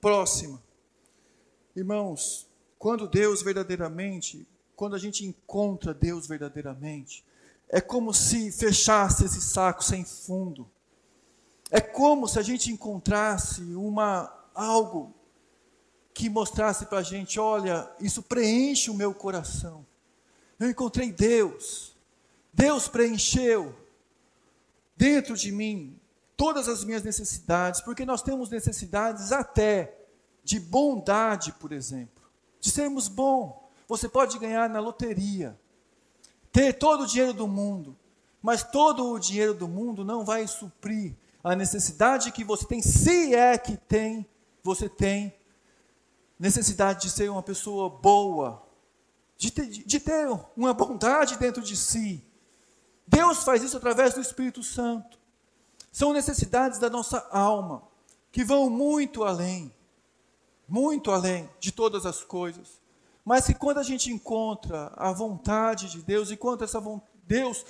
Próxima. 0.00 0.58
Irmãos, 1.76 2.48
quando 2.78 3.06
Deus 3.06 3.42
verdadeiramente 3.42 4.48
quando 4.74 4.96
a 4.96 4.98
gente 4.98 5.26
encontra 5.26 5.92
Deus 5.92 6.26
verdadeiramente, 6.26 7.22
é 7.68 7.78
como 7.78 8.14
se 8.14 8.50
fechasse 8.50 9.26
esse 9.26 9.42
saco 9.42 9.84
sem 9.84 10.02
fundo. 10.02 10.66
É 11.70 11.78
como 11.78 12.26
se 12.26 12.38
a 12.38 12.42
gente 12.42 12.72
encontrasse 12.72 13.60
uma 13.74 14.32
algo 14.54 15.14
que 16.14 16.30
mostrasse 16.30 16.86
para 16.86 17.00
a 17.00 17.02
gente, 17.02 17.38
olha, 17.38 17.86
isso 18.00 18.22
preenche 18.22 18.90
o 18.90 18.94
meu 18.94 19.12
coração. 19.12 19.86
Eu 20.58 20.70
encontrei 20.70 21.12
Deus. 21.12 21.94
Deus 22.50 22.88
preencheu 22.88 23.81
dentro 24.96 25.36
de 25.36 25.50
mim 25.52 25.98
todas 26.36 26.68
as 26.68 26.84
minhas 26.84 27.02
necessidades, 27.02 27.80
porque 27.80 28.04
nós 28.04 28.22
temos 28.22 28.50
necessidades 28.50 29.30
até 29.32 29.96
de 30.42 30.58
bondade, 30.58 31.52
por 31.52 31.72
exemplo, 31.72 32.22
de 32.60 32.70
sermos 32.70 33.06
bons. 33.08 33.54
Você 33.86 34.08
pode 34.08 34.38
ganhar 34.38 34.68
na 34.68 34.80
loteria, 34.80 35.58
ter 36.50 36.72
todo 36.72 37.04
o 37.04 37.06
dinheiro 37.06 37.32
do 37.32 37.46
mundo, 37.46 37.96
mas 38.42 38.62
todo 38.62 39.10
o 39.10 39.18
dinheiro 39.18 39.54
do 39.54 39.68
mundo 39.68 40.04
não 40.04 40.24
vai 40.24 40.46
suprir 40.48 41.14
a 41.44 41.54
necessidade 41.54 42.32
que 42.32 42.44
você 42.44 42.66
tem, 42.66 42.82
se 42.82 43.34
é 43.34 43.56
que 43.58 43.76
tem, 43.76 44.26
você 44.62 44.88
tem 44.88 45.34
necessidade 46.38 47.02
de 47.02 47.10
ser 47.10 47.30
uma 47.30 47.42
pessoa 47.42 47.88
boa, 47.88 48.66
de 49.36 49.50
ter, 49.52 49.66
de 49.66 50.00
ter 50.00 50.28
uma 50.56 50.74
bondade 50.74 51.36
dentro 51.36 51.62
de 51.62 51.76
si. 51.76 52.24
Deus 53.06 53.42
faz 53.44 53.62
isso 53.62 53.76
através 53.76 54.14
do 54.14 54.20
Espírito 54.20 54.62
Santo. 54.62 55.18
São 55.90 56.12
necessidades 56.12 56.78
da 56.78 56.88
nossa 56.88 57.26
alma, 57.30 57.82
que 58.30 58.44
vão 58.44 58.70
muito 58.70 59.24
além, 59.24 59.74
muito 60.66 61.10
além 61.10 61.48
de 61.60 61.70
todas 61.70 62.06
as 62.06 62.22
coisas. 62.22 62.80
Mas 63.24 63.46
que 63.46 63.54
quando 63.54 63.78
a 63.78 63.82
gente 63.82 64.10
encontra 64.10 64.92
a 64.96 65.12
vontade 65.12 65.90
de 65.90 66.02
Deus, 66.02 66.30
e 66.30 66.36
quando 66.36 66.64
essa 66.64 66.82
Deus, 67.24 67.64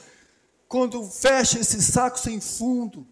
quando 0.68 1.02
fecha 1.04 1.58
esse 1.58 1.82
saco 1.82 2.18
sem 2.18 2.40
fundo, 2.40 3.06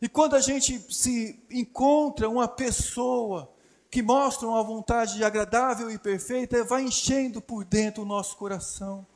e 0.00 0.08
quando 0.08 0.34
a 0.34 0.40
gente 0.40 0.84
se 0.92 1.40
encontra 1.48 2.28
uma 2.28 2.48
pessoa 2.48 3.48
que 3.88 4.02
mostra 4.02 4.48
uma 4.48 4.62
vontade 4.62 5.22
agradável 5.22 5.90
e 5.90 5.98
perfeita, 5.98 6.64
vai 6.64 6.82
enchendo 6.82 7.40
por 7.40 7.64
dentro 7.64 8.02
o 8.02 8.06
nosso 8.06 8.36
coração. 8.36 9.06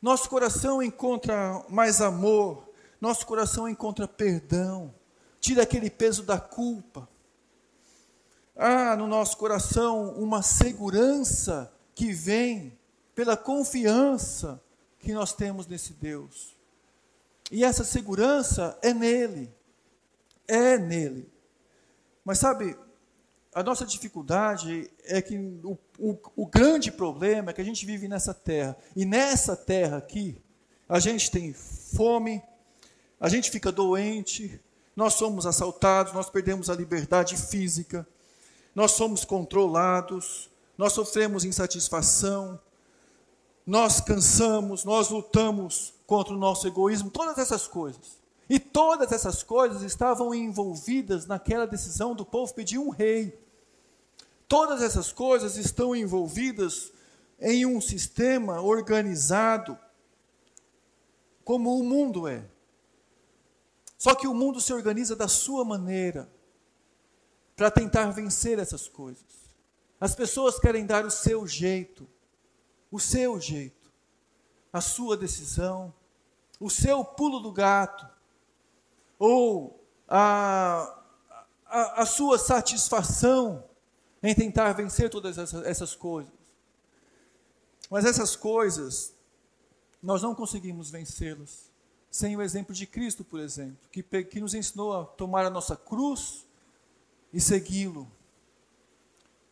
Nosso 0.00 0.28
coração 0.28 0.82
encontra 0.82 1.64
mais 1.68 2.00
amor, 2.00 2.68
nosso 3.00 3.26
coração 3.26 3.68
encontra 3.68 4.06
perdão, 4.06 4.94
tira 5.40 5.62
aquele 5.62 5.90
peso 5.90 6.22
da 6.22 6.38
culpa 6.38 7.08
há 8.56 8.96
no 8.96 9.06
nosso 9.06 9.36
coração 9.36 10.10
uma 10.12 10.42
segurança 10.42 11.72
que 11.94 12.12
vem 12.12 12.76
pela 13.14 13.36
confiança 13.36 14.62
que 14.98 15.12
nós 15.12 15.32
temos 15.32 15.66
nesse 15.66 15.92
Deus. 15.92 16.56
E 17.50 17.62
essa 17.64 17.84
segurança 17.84 18.76
é 18.82 18.92
nele. 18.92 19.52
É 20.48 20.76
nele. 20.78 21.30
Mas 22.24 22.38
sabe, 22.38 22.76
a 23.54 23.62
nossa 23.62 23.86
dificuldade 23.86 24.90
é 25.04 25.22
que 25.22 25.38
o, 25.62 25.78
o, 25.98 26.18
o, 26.36 26.46
grande 26.46 26.90
problema 26.90 27.50
é 27.50 27.52
que 27.52 27.60
a 27.60 27.64
gente 27.64 27.84
vive 27.86 28.08
nessa 28.08 28.34
terra. 28.34 28.76
E 28.94 29.04
nessa 29.04 29.56
terra 29.56 29.96
aqui, 29.96 30.36
a 30.88 30.98
gente 30.98 31.30
tem 31.30 31.52
fome, 31.52 32.42
a 33.20 33.28
gente 33.28 33.50
fica 33.50 33.72
doente, 33.72 34.60
nós 34.94 35.14
somos 35.14 35.46
assaltados, 35.46 36.12
nós 36.12 36.30
perdemos 36.30 36.70
a 36.70 36.74
liberdade 36.74 37.36
física, 37.36 38.06
nós 38.74 38.92
somos 38.92 39.24
controlados, 39.24 40.50
nós 40.76 40.92
sofremos 40.92 41.44
insatisfação, 41.44 42.58
nós 43.66 44.00
cansamos, 44.00 44.84
nós 44.84 45.10
lutamos 45.10 45.94
contra 46.06 46.32
o 46.32 46.38
nosso 46.38 46.66
egoísmo, 46.66 47.10
todas 47.10 47.38
essas 47.38 47.66
coisas. 47.66 48.16
E 48.48 48.60
todas 48.60 49.10
essas 49.10 49.42
coisas 49.42 49.82
estavam 49.82 50.32
envolvidas 50.32 51.26
naquela 51.26 51.66
decisão 51.66 52.14
do 52.14 52.24
povo 52.24 52.54
pedir 52.54 52.78
um 52.78 52.90
rei. 52.90 53.36
Todas 54.48 54.80
essas 54.80 55.12
coisas 55.12 55.56
estão 55.56 55.94
envolvidas 55.94 56.92
em 57.40 57.66
um 57.66 57.80
sistema 57.80 58.60
organizado, 58.60 59.78
como 61.44 61.78
o 61.78 61.82
mundo 61.82 62.28
é. 62.28 62.48
Só 63.98 64.14
que 64.14 64.28
o 64.28 64.34
mundo 64.34 64.60
se 64.60 64.72
organiza 64.72 65.16
da 65.16 65.26
sua 65.26 65.64
maneira 65.64 66.30
para 67.56 67.70
tentar 67.70 68.10
vencer 68.10 68.58
essas 68.58 68.88
coisas. 68.88 69.24
As 70.00 70.14
pessoas 70.14 70.58
querem 70.58 70.84
dar 70.84 71.04
o 71.04 71.10
seu 71.10 71.46
jeito, 71.46 72.06
o 72.90 73.00
seu 73.00 73.40
jeito, 73.40 73.90
a 74.72 74.80
sua 74.80 75.16
decisão, 75.16 75.92
o 76.60 76.70
seu 76.70 77.04
pulo 77.04 77.40
do 77.40 77.50
gato, 77.50 78.06
ou 79.18 79.82
a, 80.06 81.02
a, 81.64 82.02
a 82.02 82.06
sua 82.06 82.38
satisfação 82.38 83.65
em 84.26 84.34
tentar 84.34 84.72
vencer 84.72 85.08
todas 85.08 85.38
essas, 85.38 85.94
coisas. 85.94 86.32
Mas 87.90 88.04
essas 88.04 88.34
coisas, 88.34 89.12
nós 90.02 90.22
não 90.22 90.34
conseguimos 90.34 90.90
vencê-las 90.90 91.70
sem 92.10 92.36
o 92.36 92.42
exemplo 92.42 92.74
de 92.74 92.86
Cristo, 92.86 93.22
por 93.22 93.40
exemplo, 93.40 93.76
que, 93.92 94.02
que 94.02 94.40
nos 94.40 94.54
ensinou 94.54 94.92
a 94.98 95.04
tomar 95.04 95.44
a 95.44 95.50
nossa 95.50 95.76
cruz 95.76 96.46
e 97.32 97.40
segui-lo. 97.40 98.10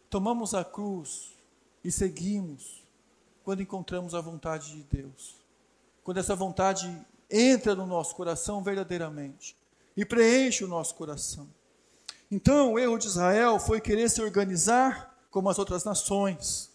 Tomamos 0.08 0.54
a 0.54 0.64
cruz 0.64 1.34
e 1.82 1.92
seguimos 1.92 2.82
quando 3.44 3.62
encontramos 3.62 4.14
a 4.14 4.20
vontade 4.20 4.72
de 4.72 4.82
Deus. 4.82 5.36
Quando 6.02 6.18
essa 6.18 6.34
vontade 6.34 7.04
entra 7.30 7.74
no 7.74 7.86
nosso 7.86 8.14
coração 8.14 8.62
verdadeiramente. 8.62 9.56
e 9.96 10.04
preenche 10.04 10.64
o 10.64 10.68
nosso 10.68 10.94
coração. 10.96 11.48
Então, 12.30 12.72
o 12.72 12.78
erro 12.78 12.98
de 12.98 13.06
Israel 13.06 13.58
foi 13.58 13.80
querer 13.80 14.08
se 14.08 14.22
organizar 14.22 15.14
como 15.30 15.48
as 15.48 15.58
outras 15.58 15.84
nações, 15.84 16.70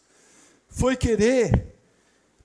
foi 0.67 0.95
querer 0.95 1.75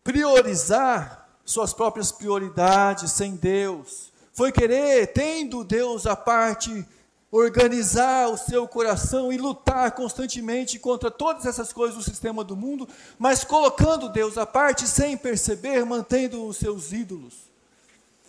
priorizar 0.02 1.28
suas 1.44 1.74
próprias 1.74 2.10
prioridades 2.12 3.10
sem 3.12 3.36
Deus, 3.36 4.12
foi 4.32 4.50
querer, 4.50 5.08
tendo 5.08 5.64
Deus 5.64 6.06
à 6.06 6.16
parte, 6.16 6.86
organizar 7.30 8.28
o 8.28 8.36
seu 8.36 8.66
coração 8.68 9.32
e 9.32 9.36
lutar 9.36 9.90
constantemente 9.92 10.78
contra 10.78 11.10
todas 11.10 11.44
essas 11.46 11.72
coisas 11.72 11.96
do 11.96 12.02
sistema 12.02 12.44
do 12.44 12.56
mundo, 12.56 12.88
mas 13.18 13.42
colocando 13.42 14.08
Deus 14.08 14.38
à 14.38 14.46
parte 14.46 14.86
sem 14.86 15.16
perceber, 15.16 15.84
mantendo 15.84 16.46
os 16.46 16.56
seus 16.56 16.92
ídolos, 16.92 17.50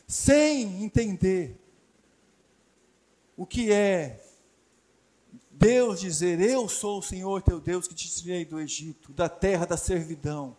sem 0.07 0.83
entender 0.83 1.55
o 3.37 3.45
que 3.45 3.71
é 3.71 4.24
Deus 5.57 6.01
dizer: 6.01 6.39
Eu 6.41 6.67
sou 6.67 6.99
o 6.99 7.03
Senhor 7.03 7.41
teu 7.41 7.61
Deus 7.61 7.87
que 7.87 7.95
te 7.95 8.09
tirei 8.09 8.43
do 8.43 8.59
Egito, 8.59 9.13
da 9.13 9.29
terra 9.29 9.65
da 9.65 9.77
servidão. 9.77 10.55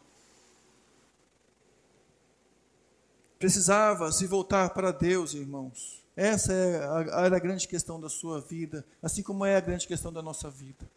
Precisava 3.39 4.11
se 4.11 4.27
voltar 4.27 4.71
para 4.71 4.93
Deus, 4.93 5.35
irmãos. 5.35 6.03
Essa 6.17 6.55
é 6.55 6.77
era 7.25 7.37
a 7.37 7.39
grande 7.39 7.69
questão 7.69 8.01
da 8.01 8.09
sua 8.09 8.41
vida, 8.41 8.87
assim 9.03 9.23
como 9.23 9.45
é 9.45 9.57
a 9.57 9.61
grande 9.61 9.87
questão 9.87 10.11
da 10.11 10.23
nossa 10.23 10.49
vida. 10.49 10.91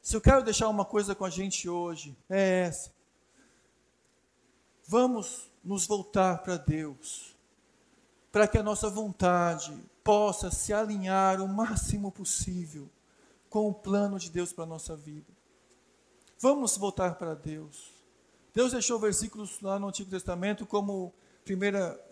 Se 0.00 0.16
eu 0.16 0.20
quero 0.20 0.42
deixar 0.42 0.68
uma 0.68 0.86
coisa 0.86 1.14
com 1.14 1.26
a 1.26 1.30
gente 1.30 1.68
hoje, 1.68 2.16
é 2.30 2.60
essa. 2.62 2.90
Vamos 4.88 5.50
nos 5.62 5.86
voltar 5.86 6.38
para 6.38 6.56
Deus, 6.56 7.36
para 8.32 8.48
que 8.48 8.56
a 8.56 8.62
nossa 8.62 8.88
vontade 8.88 9.78
possa 10.02 10.50
se 10.50 10.72
alinhar 10.72 11.42
o 11.42 11.46
máximo 11.46 12.10
possível 12.10 12.88
com 13.52 13.68
o 13.68 13.74
plano 13.74 14.18
de 14.18 14.30
Deus 14.30 14.50
para 14.50 14.64
a 14.64 14.66
nossa 14.66 14.96
vida. 14.96 15.30
Vamos 16.40 16.74
voltar 16.78 17.16
para 17.16 17.34
Deus. 17.34 17.92
Deus 18.54 18.72
deixou 18.72 18.98
versículos 18.98 19.60
lá 19.60 19.78
no 19.78 19.88
Antigo 19.88 20.08
Testamento 20.08 20.64
como 20.64 21.12
primeira, 21.44 22.02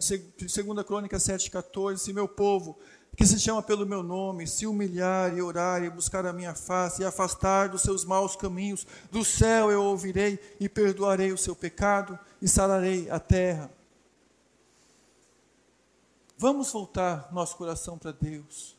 segunda 0.46 0.84
crônica 0.84 1.16
7,14, 1.16 1.96
se 1.96 2.12
meu 2.12 2.28
povo, 2.28 2.78
que 3.16 3.26
se 3.26 3.40
chama 3.40 3.62
pelo 3.62 3.86
meu 3.86 4.02
nome, 4.02 4.46
se 4.46 4.66
humilhar 4.66 5.34
e 5.34 5.40
orar 5.40 5.82
e 5.82 5.88
buscar 5.88 6.26
a 6.26 6.32
minha 6.32 6.54
face 6.54 7.00
e 7.00 7.06
afastar 7.06 7.70
dos 7.70 7.80
seus 7.80 8.04
maus 8.04 8.36
caminhos, 8.36 8.86
do 9.10 9.24
céu 9.24 9.70
eu 9.70 9.82
ouvirei 9.82 10.38
e 10.60 10.68
perdoarei 10.68 11.32
o 11.32 11.38
seu 11.38 11.56
pecado 11.56 12.18
e 12.42 12.46
sararei 12.46 13.08
a 13.08 13.18
terra. 13.18 13.72
Vamos 16.36 16.70
voltar 16.70 17.32
nosso 17.32 17.56
coração 17.56 17.96
para 17.96 18.12
Deus 18.12 18.78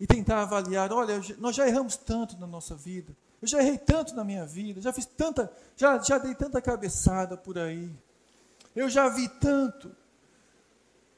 e 0.00 0.06
tentar 0.06 0.42
avaliar, 0.42 0.92
olha, 0.92 1.20
nós 1.38 1.56
já 1.56 1.66
erramos 1.66 1.96
tanto 1.96 2.38
na 2.38 2.46
nossa 2.46 2.76
vida. 2.76 3.16
Eu 3.42 3.48
já 3.48 3.58
errei 3.58 3.78
tanto 3.78 4.14
na 4.14 4.24
minha 4.24 4.46
vida, 4.46 4.80
já 4.80 4.92
fiz 4.92 5.06
tanta, 5.06 5.52
já, 5.76 5.98
já 5.98 6.18
dei 6.18 6.34
tanta 6.34 6.60
cabeçada 6.60 7.36
por 7.36 7.58
aí. 7.58 7.90
Eu 8.74 8.88
já 8.88 9.08
vi 9.08 9.28
tanto 9.28 9.94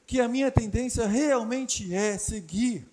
que 0.05 0.19
a 0.19 0.27
minha 0.27 0.51
tendência 0.51 1.07
realmente 1.07 1.93
é 1.93 2.17
seguir 2.17 2.87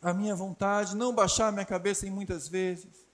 a 0.00 0.12
minha 0.12 0.34
vontade, 0.34 0.96
não 0.96 1.14
baixar 1.14 1.48
a 1.48 1.52
minha 1.52 1.66
cabeça 1.66 2.06
em 2.06 2.10
muitas 2.10 2.48
vezes. 2.48 3.06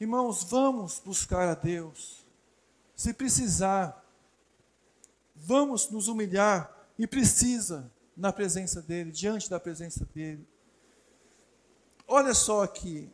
Irmãos, 0.00 0.42
vamos 0.42 1.00
buscar 1.04 1.48
a 1.48 1.54
Deus. 1.54 2.24
Se 2.96 3.14
precisar, 3.14 4.04
vamos 5.36 5.90
nos 5.90 6.08
humilhar 6.08 6.70
e 6.98 7.06
precisa 7.06 7.91
na 8.16 8.32
presença 8.32 8.82
dele, 8.82 9.10
diante 9.10 9.48
da 9.48 9.58
presença 9.58 10.06
dele. 10.14 10.46
Olha 12.06 12.34
só 12.34 12.62
aqui, 12.62 13.10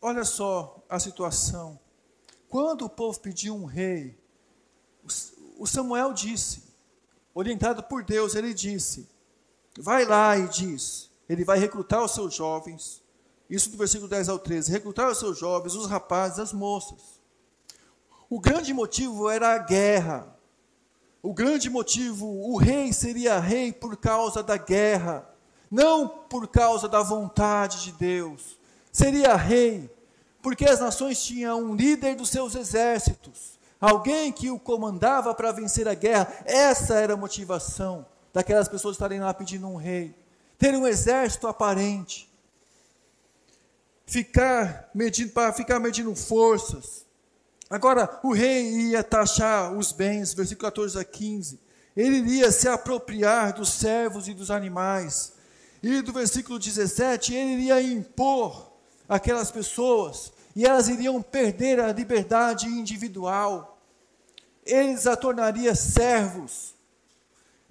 olha 0.00 0.24
só 0.24 0.84
a 0.88 0.98
situação. 1.00 1.78
Quando 2.48 2.84
o 2.84 2.90
povo 2.90 3.18
pediu 3.20 3.54
um 3.54 3.64
rei, 3.64 4.18
o 5.58 5.66
Samuel 5.66 6.12
disse, 6.12 6.64
orientado 7.34 7.82
por 7.82 8.04
Deus, 8.04 8.34
ele 8.34 8.54
disse: 8.54 9.08
Vai 9.78 10.04
lá 10.04 10.36
e 10.36 10.48
diz, 10.48 11.10
ele 11.28 11.44
vai 11.44 11.58
recrutar 11.58 12.04
os 12.04 12.12
seus 12.12 12.34
jovens, 12.34 13.02
isso 13.48 13.70
do 13.70 13.76
versículo 13.76 14.08
10 14.08 14.28
ao 14.28 14.38
13, 14.38 14.70
recrutar 14.70 15.08
os 15.10 15.18
seus 15.18 15.38
jovens, 15.38 15.74
os 15.74 15.86
rapazes, 15.86 16.38
as 16.38 16.52
moças. 16.52 17.20
O 18.28 18.38
grande 18.38 18.72
motivo 18.72 19.28
era 19.28 19.54
a 19.54 19.58
guerra. 19.58 20.36
O 21.22 21.34
grande 21.34 21.68
motivo, 21.68 22.26
o 22.26 22.56
rei 22.56 22.92
seria 22.92 23.38
rei 23.38 23.72
por 23.72 23.96
causa 23.96 24.42
da 24.42 24.56
guerra, 24.56 25.28
não 25.70 26.08
por 26.08 26.48
causa 26.48 26.88
da 26.88 27.02
vontade 27.02 27.82
de 27.82 27.92
Deus. 27.92 28.58
Seria 28.90 29.36
rei 29.36 29.90
porque 30.42 30.64
as 30.64 30.80
nações 30.80 31.22
tinham 31.22 31.62
um 31.62 31.74
líder 31.74 32.16
dos 32.16 32.30
seus 32.30 32.54
exércitos, 32.54 33.58
alguém 33.80 34.32
que 34.32 34.50
o 34.50 34.58
comandava 34.58 35.34
para 35.34 35.52
vencer 35.52 35.86
a 35.86 35.94
guerra. 35.94 36.32
Essa 36.46 36.94
era 36.94 37.14
a 37.14 37.16
motivação 37.16 38.06
daquelas 38.32 38.68
pessoas 38.68 38.94
estarem 38.94 39.20
lá 39.20 39.34
pedindo 39.34 39.66
um 39.66 39.76
rei. 39.76 40.14
Ter 40.58 40.74
um 40.74 40.86
exército 40.86 41.46
aparente. 41.46 42.28
Ficar 44.06 44.90
medindo, 44.94 45.32
para 45.32 45.52
ficar 45.52 45.78
medindo 45.78 46.14
forças, 46.16 47.04
Agora, 47.70 48.18
o 48.24 48.32
rei 48.32 48.90
ia 48.90 49.04
taxar 49.04 49.72
os 49.72 49.92
bens, 49.92 50.34
versículo 50.34 50.66
14 50.66 50.98
a 50.98 51.04
15. 51.04 51.60
Ele 51.96 52.16
iria 52.16 52.50
se 52.50 52.68
apropriar 52.68 53.52
dos 53.52 53.68
servos 53.68 54.26
e 54.26 54.34
dos 54.34 54.50
animais. 54.50 55.34
E 55.80 56.02
do 56.02 56.12
versículo 56.12 56.58
17, 56.58 57.32
ele 57.32 57.62
iria 57.62 57.80
impor 57.80 58.72
aquelas 59.08 59.52
pessoas, 59.52 60.32
e 60.54 60.66
elas 60.66 60.88
iriam 60.88 61.22
perder 61.22 61.78
a 61.78 61.92
liberdade 61.92 62.66
individual. 62.66 63.80
Ele 64.66 64.98
a 65.08 65.16
tornaria 65.16 65.74
servos. 65.76 66.74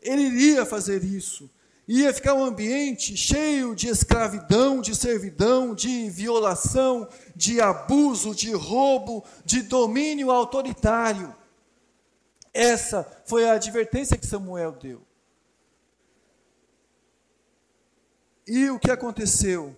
Ele 0.02 0.22
iria 0.22 0.66
fazer 0.66 1.04
isso 1.04 1.50
ia 1.92 2.14
ficar 2.14 2.36
um 2.36 2.44
ambiente 2.44 3.18
cheio 3.18 3.74
de 3.74 3.88
escravidão, 3.88 4.80
de 4.80 4.96
servidão, 4.96 5.74
de 5.74 6.08
violação, 6.12 7.10
de 7.36 7.60
abuso, 7.60 8.36
de 8.36 8.54
roubo, 8.54 9.26
de 9.44 9.64
domínio 9.64 10.30
autoritário. 10.30 11.36
Essa 12.54 13.04
foi 13.26 13.50
a 13.50 13.54
advertência 13.54 14.18
que 14.18 14.28
Samuel 14.28 14.74
deu. 14.74 15.02
E 18.46 18.70
o 18.70 18.78
que 18.78 18.92
aconteceu? 18.92 19.76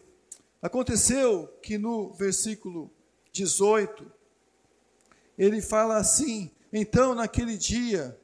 Aconteceu 0.62 1.47
que 1.62 1.78
no 1.78 2.12
versículo 2.13 2.91
18, 3.32 4.12
ele 5.38 5.62
fala 5.62 5.95
assim: 5.95 6.52
Então 6.74 7.15
naquele 7.15 7.58
dia 7.58 8.19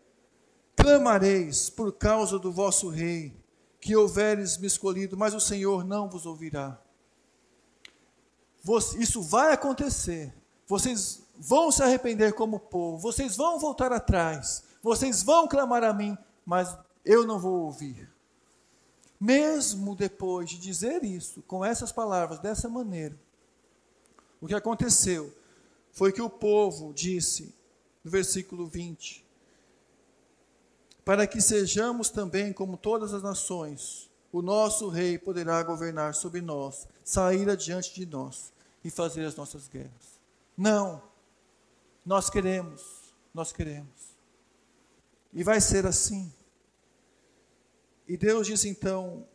clamareis 0.76 1.69
por 1.69 1.93
causa 1.93 2.38
do 2.38 2.52
vosso 2.52 2.89
rei 2.89 3.37
que 3.88 3.95
houveres 3.95 4.58
me 4.58 4.67
escolhido, 4.67 5.15
mas 5.15 5.34
o 5.34 5.39
Senhor 5.39 5.86
não 5.86 6.10
vos 6.10 6.26
ouvirá. 6.26 6.78
Isso 9.00 9.21
vai 9.21 9.54
acontecer. 9.54 10.36
Vocês 10.67 11.23
vão 11.38 11.71
se 11.71 11.82
arrepender 11.82 12.34
como 12.34 12.60
povo, 12.60 12.97
vocês 12.97 13.38
vão 13.38 13.58
voltar 13.58 13.93
atrás, 13.93 14.65
vocês 14.84 15.23
vão 15.23 15.47
clamar 15.47 15.86
a 15.86 15.93
mim, 15.93 16.17
mas 16.45 16.78
eu 17.06 17.26
não 17.26 17.39
vou 17.39 17.62
ouvir. 17.62 18.12
Mesmo 19.17 19.95
depois 19.95 20.50
de 20.50 20.58
dizer 20.58 21.06
isso, 21.06 21.41
com 21.43 21.63
essas 21.63 21.89
palavras, 21.89 22.39
dessa 22.39 22.67
maneira, 22.67 23.17
o 24.42 24.48
que 24.48 24.54
aconteceu 24.54 25.33
foi 25.94 26.12
que 26.12 26.21
o 26.21 26.29
povo 26.29 26.94
disse, 26.94 27.56
no 28.04 28.12
versículo 28.12 28.67
20: 28.67 29.25
para 31.08 31.25
que 31.25 31.39
sejamos 31.39 32.10
também 32.10 32.51
como 32.51 32.75
todas 32.75 33.13
as 33.13 33.23
nações. 33.23 34.12
O 34.29 34.41
nosso 34.41 34.89
rei 34.89 35.17
poderá 35.17 35.63
governar 35.63 36.13
sobre 36.13 36.41
nós, 36.41 36.85
sair 37.01 37.49
adiante 37.49 37.95
de 37.95 38.05
nós 38.05 38.51
e 38.83 38.89
fazer 38.89 39.23
as 39.23 39.33
nossas 39.33 39.69
guerras. 39.69 40.19
Não, 40.58 41.01
nós 42.05 42.29
queremos, 42.29 43.13
nós 43.33 43.53
queremos. 43.53 44.17
E 45.31 45.45
vai 45.45 45.62
ser 45.62 45.85
assim. 45.85 46.29
E 48.05 48.17
Deus 48.17 48.45
disse 48.45 48.67
então 48.67 49.25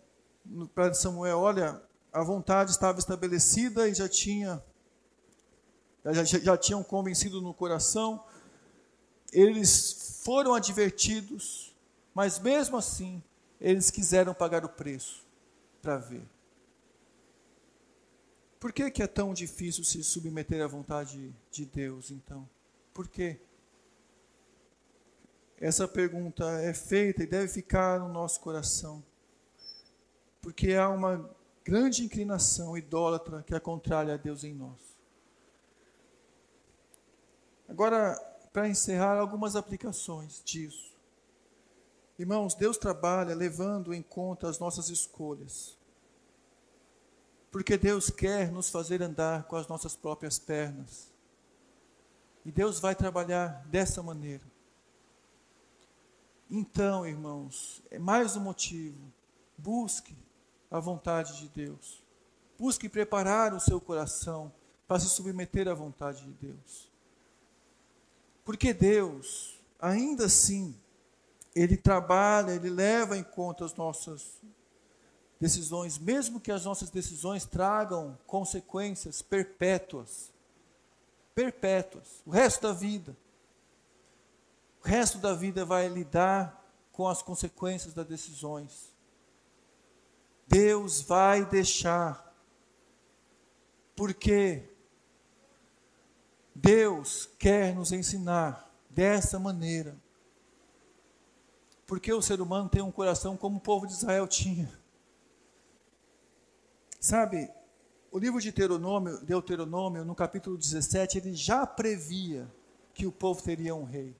para 0.75 0.93
Samuel: 0.93 1.39
Olha, 1.39 1.83
a 2.13 2.23
vontade 2.23 2.71
estava 2.71 2.99
estabelecida 2.99 3.89
e 3.89 3.95
já 3.95 4.11
tinha, 4.11 4.63
já, 6.05 6.23
já 6.23 6.55
tinham 6.55 6.85
convencido 6.85 7.41
no 7.41 7.55
coração, 7.55 8.23
eles 9.33 10.21
foram 10.23 10.55
advertidos, 10.55 11.62
mas 12.15 12.39
mesmo 12.39 12.77
assim, 12.77 13.23
eles 13.61 13.91
quiseram 13.91 14.35
pagar 14.35 14.65
o 14.65 14.69
preço 14.69 15.25
para 15.81 15.97
ver. 15.99 16.29
Por 18.61 18.73
que, 18.73 18.91
que 18.91 19.03
é 19.03 19.07
tão 19.07 19.35
difícil 19.35 19.83
se 19.83 20.05
submeter 20.05 20.63
à 20.63 20.69
vontade 20.69 21.35
de 21.51 21.65
Deus, 21.65 22.11
então? 22.11 22.49
Por 22.95 23.09
quê? 23.09 23.41
Essa 25.59 25.89
pergunta 25.89 26.45
é 26.61 26.75
feita 26.75 27.23
e 27.23 27.27
deve 27.27 27.49
ficar 27.49 27.99
no 27.99 28.09
nosso 28.09 28.41
coração. 28.41 29.03
Porque 30.41 30.75
há 30.75 30.89
uma 30.89 31.31
grande 31.65 32.05
inclinação 32.05 32.77
idólatra 32.77 33.43
que 33.43 33.55
é 33.55 33.61
contrária 33.61 34.15
a 34.15 34.17
Deus 34.17 34.45
em 34.45 34.55
nós. 34.55 34.79
Agora, 37.69 38.15
para 38.53 38.69
encerrar, 38.69 39.19
algumas 39.19 39.57
aplicações 39.57 40.43
disso. 40.45 40.92
Irmãos, 42.19 42.55
Deus 42.55 42.77
trabalha 42.77 43.35
levando 43.35 43.93
em 43.95 44.03
conta 44.03 44.49
as 44.49 44.59
nossas 44.59 44.89
escolhas. 44.89 45.77
Porque 47.51 47.77
Deus 47.77 48.11
quer 48.11 48.51
nos 48.51 48.71
fazer 48.71 49.03
andar 49.03 49.45
com 49.45 49.57
as 49.57 49.67
nossas 49.69 49.97
próprias 49.97 50.39
pernas. 50.39 51.11
E 52.45 52.51
Deus 52.51 52.81
vai 52.81 52.95
trabalhar 52.95 53.65
dessa 53.67 54.03
maneira. 54.03 54.45
Então, 56.51 57.07
irmãos, 57.07 57.83
é 57.91 57.99
mais 57.99 58.37
um 58.37 58.41
motivo. 58.41 59.01
Busque 59.57 60.17
a 60.71 60.81
vontade 60.81 61.39
de 61.39 61.49
Deus. 61.49 62.03
Busque 62.59 62.89
preparar 62.89 63.55
o 63.55 63.61
seu 63.61 63.81
coração 63.81 64.53
para 64.87 65.01
se 65.01 65.09
submeter 65.09 65.69
à 65.69 65.75
vontade 65.75 66.25
de 66.25 66.33
Deus. 66.33 66.91
Porque 68.45 68.75
Deus, 68.75 69.59
ainda 69.79 70.27
assim, 70.27 70.77
Ele 71.55 71.77
trabalha, 71.77 72.53
Ele 72.53 72.71
leva 72.71 73.17
em 73.17 73.23
conta 73.23 73.65
as 73.65 73.75
nossas 73.75 74.41
decisões, 75.41 75.99
mesmo 75.99 76.39
que 76.41 76.53
as 76.53 76.65
nossas 76.65 76.89
decisões 76.89 77.45
tragam 77.45 78.17
consequências 78.27 79.21
perpétuas. 79.21 80.33
Perpétuas, 81.35 82.23
o 82.25 82.31
resto 82.31 82.63
da 82.63 82.73
vida. 82.73 83.17
O 84.85 84.89
resto 84.89 85.19
da 85.19 85.33
vida 85.33 85.65
vai 85.65 85.89
lidar 85.89 86.63
com 86.93 87.09
as 87.09 87.23
consequências 87.23 87.95
das 87.95 88.07
decisões. 88.07 88.93
Deus 90.47 91.01
vai 91.01 91.45
deixar. 91.45 92.33
Porque 93.97 94.69
Deus 96.55 97.29
quer 97.39 97.75
nos 97.75 97.93
ensinar 97.93 98.71
dessa 98.91 99.39
maneira. 99.39 99.97
Porque 101.93 102.11
o 102.11 102.23
ser 102.23 102.41
humano 102.41 102.71
tem 102.71 102.81
um 102.81 102.91
coração 102.91 103.37
como 103.37 103.59
o 103.59 103.61
povo 103.61 103.87
de 103.87 103.93
Israel 103.93 104.27
tinha. 104.27 104.67
Sabe, 106.99 107.51
o 108.11 108.19
livro 108.19 108.41
de 108.41 108.51
Deuteronômio, 108.51 109.23
Deuteronômio, 109.23 110.03
no 110.03 110.15
capítulo 110.15 110.57
17, 110.57 111.19
ele 111.19 111.35
já 111.35 111.67
previa 111.67 112.51
que 112.95 113.07
o 113.07 113.13
povo 113.13 113.43
teria 113.43 113.75
um 113.75 113.85
rei. 113.85 114.17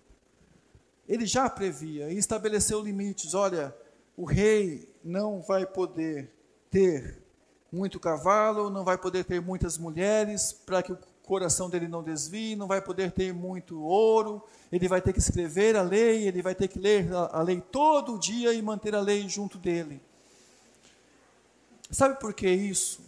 Ele 1.09 1.25
já 1.25 1.49
previa 1.49 2.11
e 2.11 2.19
estabeleceu 2.19 2.79
limites. 2.83 3.33
Olha, 3.33 3.75
o 4.19 4.27
rei 4.27 4.95
não 5.03 5.41
vai 5.41 5.65
poder 5.65 6.31
ter 6.71 7.23
muito 7.73 7.99
cavalo, 7.99 8.69
não 8.69 8.85
vai 8.85 8.99
poder 8.99 9.25
ter 9.25 9.41
muitas 9.41 9.79
mulheres, 9.79 10.53
para 10.53 10.83
que 10.83 10.93
o 10.93 10.99
coração 11.23 11.71
dele 11.71 11.89
não 11.89 12.03
desvie, 12.03 12.57
não 12.57 12.67
vai 12.67 12.83
poder 12.83 13.13
ter 13.13 13.33
muito 13.33 13.81
ouro, 13.81 14.43
ele 14.71 14.89
vai 14.89 15.01
ter 15.01 15.13
que 15.13 15.19
escrever 15.19 15.77
a 15.77 15.83
lei, 15.83 16.27
ele 16.27 16.43
vai 16.43 16.55
ter 16.55 16.69
que 16.69 16.79
ler 16.79 17.13
a, 17.15 17.41
lei 17.43 17.61
todo 17.61 18.19
dia 18.19 18.53
e 18.53 18.61
manter 18.61 18.95
a 18.95 19.01
lei 19.01 19.29
junto 19.29 19.57
dele. 19.57 20.01
Sabe 21.91 22.19
por 22.19 22.35
que 22.35 22.49
isso? 22.49 23.05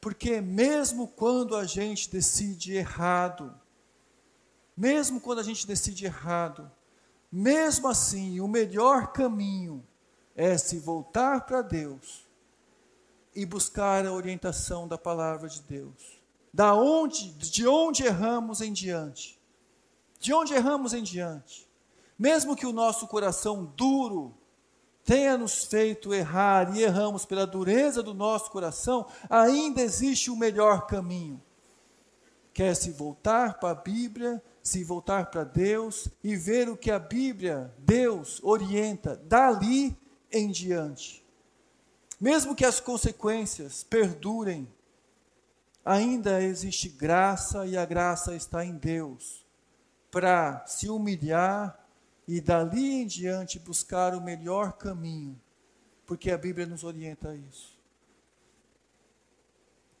Porque 0.00 0.40
mesmo 0.40 1.06
quando 1.06 1.56
a 1.56 1.64
gente 1.64 2.10
decide 2.10 2.74
errado, 2.74 3.54
mesmo 4.76 5.20
quando 5.20 5.40
a 5.40 5.44
gente 5.44 5.66
decide 5.66 6.06
errado, 6.06 6.70
mesmo 7.30 7.88
assim, 7.88 8.40
o 8.40 8.48
melhor 8.48 9.12
caminho 9.12 9.86
é 10.34 10.56
se 10.56 10.78
voltar 10.78 11.44
para 11.44 11.60
Deus 11.60 12.26
e 13.34 13.44
buscar 13.44 14.06
a 14.06 14.12
orientação 14.12 14.88
da 14.88 14.98
palavra 14.98 15.48
de 15.48 15.62
Deus 15.62 16.21
da 16.52 16.74
onde, 16.74 17.32
de 17.32 17.66
onde 17.66 18.04
erramos 18.04 18.60
em 18.60 18.72
diante. 18.72 19.40
De 20.20 20.34
onde 20.34 20.52
erramos 20.52 20.92
em 20.92 21.02
diante. 21.02 21.68
Mesmo 22.18 22.54
que 22.54 22.66
o 22.66 22.72
nosso 22.72 23.08
coração 23.08 23.64
duro 23.76 24.34
tenha 25.04 25.36
nos 25.36 25.64
feito 25.64 26.14
errar 26.14 26.76
e 26.76 26.82
erramos 26.82 27.24
pela 27.24 27.46
dureza 27.46 28.02
do 28.02 28.14
nosso 28.14 28.50
coração, 28.50 29.06
ainda 29.28 29.80
existe 29.80 30.30
o 30.30 30.36
melhor 30.36 30.86
caminho. 30.86 31.42
Quer 32.52 32.76
se 32.76 32.90
voltar 32.90 33.58
para 33.58 33.70
a 33.70 33.74
Bíblia, 33.74 34.42
se 34.62 34.84
voltar 34.84 35.30
para 35.30 35.42
Deus 35.42 36.08
e 36.22 36.36
ver 36.36 36.68
o 36.68 36.76
que 36.76 36.90
a 36.90 36.98
Bíblia, 36.98 37.74
Deus, 37.78 38.40
orienta 38.42 39.16
dali 39.16 39.96
em 40.30 40.50
diante. 40.50 41.24
Mesmo 42.20 42.54
que 42.54 42.64
as 42.64 42.78
consequências 42.78 43.82
perdurem 43.82 44.68
ainda 45.84 46.42
existe 46.42 46.88
graça 46.88 47.66
e 47.66 47.76
a 47.76 47.84
graça 47.84 48.34
está 48.34 48.64
em 48.64 48.76
Deus 48.76 49.44
para 50.10 50.64
se 50.66 50.88
humilhar 50.88 51.78
e 52.26 52.40
dali 52.40 53.02
em 53.02 53.06
diante 53.06 53.58
buscar 53.58 54.14
o 54.14 54.20
melhor 54.20 54.74
caminho, 54.74 55.40
porque 56.06 56.30
a 56.30 56.38
Bíblia 56.38 56.66
nos 56.66 56.84
orienta 56.84 57.30
a 57.30 57.34
isso. 57.34 57.76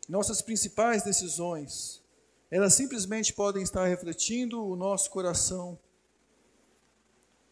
Nossas 0.08 0.42
principais 0.42 1.02
decisões, 1.02 2.02
elas 2.50 2.74
simplesmente 2.74 3.32
podem 3.32 3.62
estar 3.62 3.86
refletindo 3.86 4.64
o 4.64 4.76
nosso 4.76 5.10
coração 5.10 5.78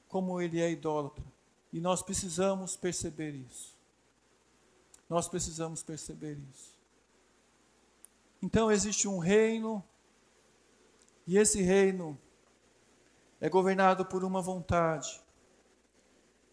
como 0.08 0.40
ele 0.40 0.60
é 0.60 0.70
idólatra. 0.70 1.24
E 1.72 1.80
nós 1.80 2.02
precisamos 2.02 2.76
perceber 2.76 3.30
isso. 3.30 3.74
Nós 5.08 5.28
precisamos 5.28 5.82
perceber 5.82 6.38
isso. 6.52 6.69
Então 8.42 8.70
existe 8.70 9.06
um 9.06 9.18
reino, 9.18 9.84
e 11.26 11.36
esse 11.36 11.60
reino 11.60 12.18
é 13.40 13.48
governado 13.48 14.04
por 14.04 14.24
uma 14.24 14.40
vontade. 14.40 15.20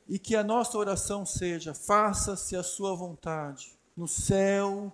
E 0.07 0.17
que 0.17 0.35
a 0.35 0.43
nossa 0.43 0.77
oração 0.77 1.25
seja: 1.25 1.73
faça-se 1.73 2.55
a 2.55 2.63
sua 2.63 2.95
vontade, 2.95 3.77
no 3.95 4.07
céu 4.07 4.93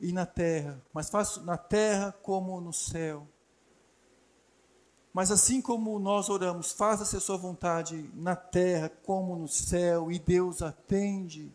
e 0.00 0.12
na 0.12 0.26
terra, 0.26 0.82
mas 0.92 1.08
faça 1.08 1.40
na 1.42 1.56
terra 1.56 2.12
como 2.22 2.60
no 2.60 2.72
céu. 2.72 3.26
Mas 5.12 5.30
assim 5.30 5.60
como 5.60 5.98
nós 5.98 6.28
oramos, 6.28 6.72
faça-se 6.72 7.16
a 7.16 7.20
sua 7.20 7.36
vontade 7.36 8.10
na 8.14 8.34
terra 8.34 8.88
como 8.88 9.36
no 9.36 9.46
céu, 9.46 10.10
e 10.10 10.18
Deus 10.18 10.62
atende, 10.62 11.54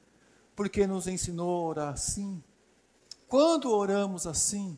porque 0.55 0.85
nos 0.85 1.07
ensinou 1.07 1.49
a 1.49 1.69
orar 1.69 1.93
assim. 1.93 2.41
Quando 3.27 3.71
oramos 3.71 4.25
assim, 4.25 4.77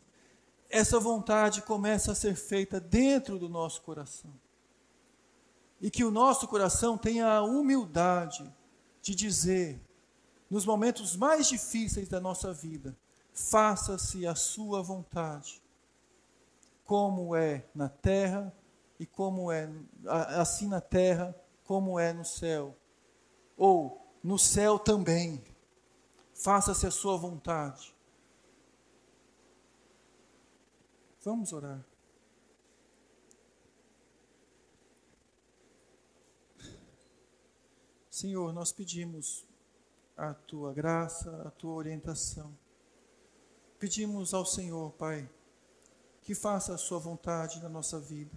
essa 0.68 0.98
vontade 0.98 1.62
começa 1.62 2.12
a 2.12 2.14
ser 2.14 2.34
feita 2.34 2.80
dentro 2.80 3.38
do 3.38 3.48
nosso 3.48 3.82
coração. 3.82 4.32
E 5.80 5.90
que 5.90 6.04
o 6.04 6.10
nosso 6.10 6.46
coração 6.46 6.98
tenha 6.98 7.26
a 7.26 7.42
humildade 7.42 8.52
de 9.00 9.14
dizer, 9.14 9.80
nos 10.48 10.66
momentos 10.66 11.16
mais 11.16 11.48
difíceis 11.48 12.08
da 12.08 12.20
nossa 12.20 12.52
vida, 12.52 12.96
faça-se 13.32 14.26
a 14.26 14.34
sua 14.34 14.82
vontade, 14.82 15.62
como 16.84 17.34
é 17.34 17.64
na 17.74 17.88
terra 17.88 18.52
e 18.98 19.06
como 19.06 19.50
é 19.50 19.70
assim 20.38 20.68
na 20.68 20.80
terra, 20.80 21.34
como 21.64 21.98
é 21.98 22.12
no 22.12 22.24
céu. 22.24 22.76
Ou 23.56 24.04
no 24.22 24.38
céu 24.38 24.78
também. 24.78 25.42
Faça-se 26.34 26.86
a 26.86 26.90
sua 26.90 27.16
vontade. 27.16 27.94
Vamos 31.22 31.52
orar. 31.52 31.84
Senhor, 38.10 38.52
nós 38.54 38.72
pedimos 38.72 39.46
a 40.16 40.32
tua 40.32 40.72
graça, 40.72 41.42
a 41.46 41.50
tua 41.50 41.74
orientação. 41.74 42.56
Pedimos 43.78 44.32
ao 44.32 44.46
Senhor, 44.46 44.92
Pai, 44.92 45.28
que 46.22 46.34
faça 46.34 46.74
a 46.74 46.78
sua 46.78 46.98
vontade 46.98 47.62
na 47.62 47.68
nossa 47.68 48.00
vida. 48.00 48.34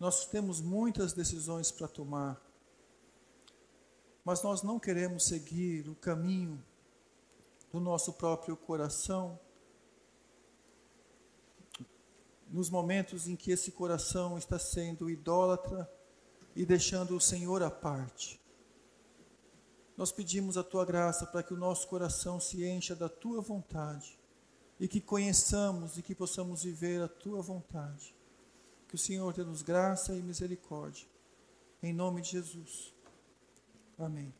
Nós 0.00 0.24
temos 0.24 0.62
muitas 0.62 1.12
decisões 1.12 1.70
para 1.70 1.88
tomar, 1.88 2.40
mas 4.24 4.42
nós 4.42 4.62
não 4.62 4.78
queremos 4.78 5.26
seguir 5.26 5.86
o 5.88 5.94
caminho 5.94 6.62
do 7.70 7.78
nosso 7.78 8.14
próprio 8.14 8.56
coração 8.56 9.38
nos 12.50 12.70
momentos 12.70 13.28
em 13.28 13.36
que 13.36 13.50
esse 13.50 13.72
coração 13.72 14.38
está 14.38 14.58
sendo 14.58 15.10
idólatra 15.10 15.90
e 16.56 16.64
deixando 16.64 17.16
o 17.16 17.20
Senhor 17.20 17.62
à 17.62 17.70
parte. 17.70 18.40
Nós 19.96 20.12
pedimos 20.12 20.56
a 20.56 20.62
tua 20.62 20.84
graça 20.84 21.26
para 21.26 21.42
que 21.42 21.52
o 21.52 21.56
nosso 21.56 21.88
coração 21.88 22.38
se 22.38 22.64
encha 22.64 22.94
da 22.94 23.08
tua 23.08 23.40
vontade 23.40 24.18
e 24.78 24.86
que 24.86 25.00
conheçamos 25.00 25.98
e 25.98 26.02
que 26.02 26.14
possamos 26.14 26.62
viver 26.62 27.02
a 27.02 27.08
tua 27.08 27.42
vontade. 27.42 28.14
Que 28.86 28.94
o 28.94 28.98
Senhor 28.98 29.34
dê-nos 29.34 29.60
graça 29.60 30.14
e 30.14 30.22
misericórdia. 30.22 31.06
Em 31.82 31.92
nome 31.92 32.22
de 32.22 32.30
Jesus. 32.30 32.94
Amém. 33.98 34.32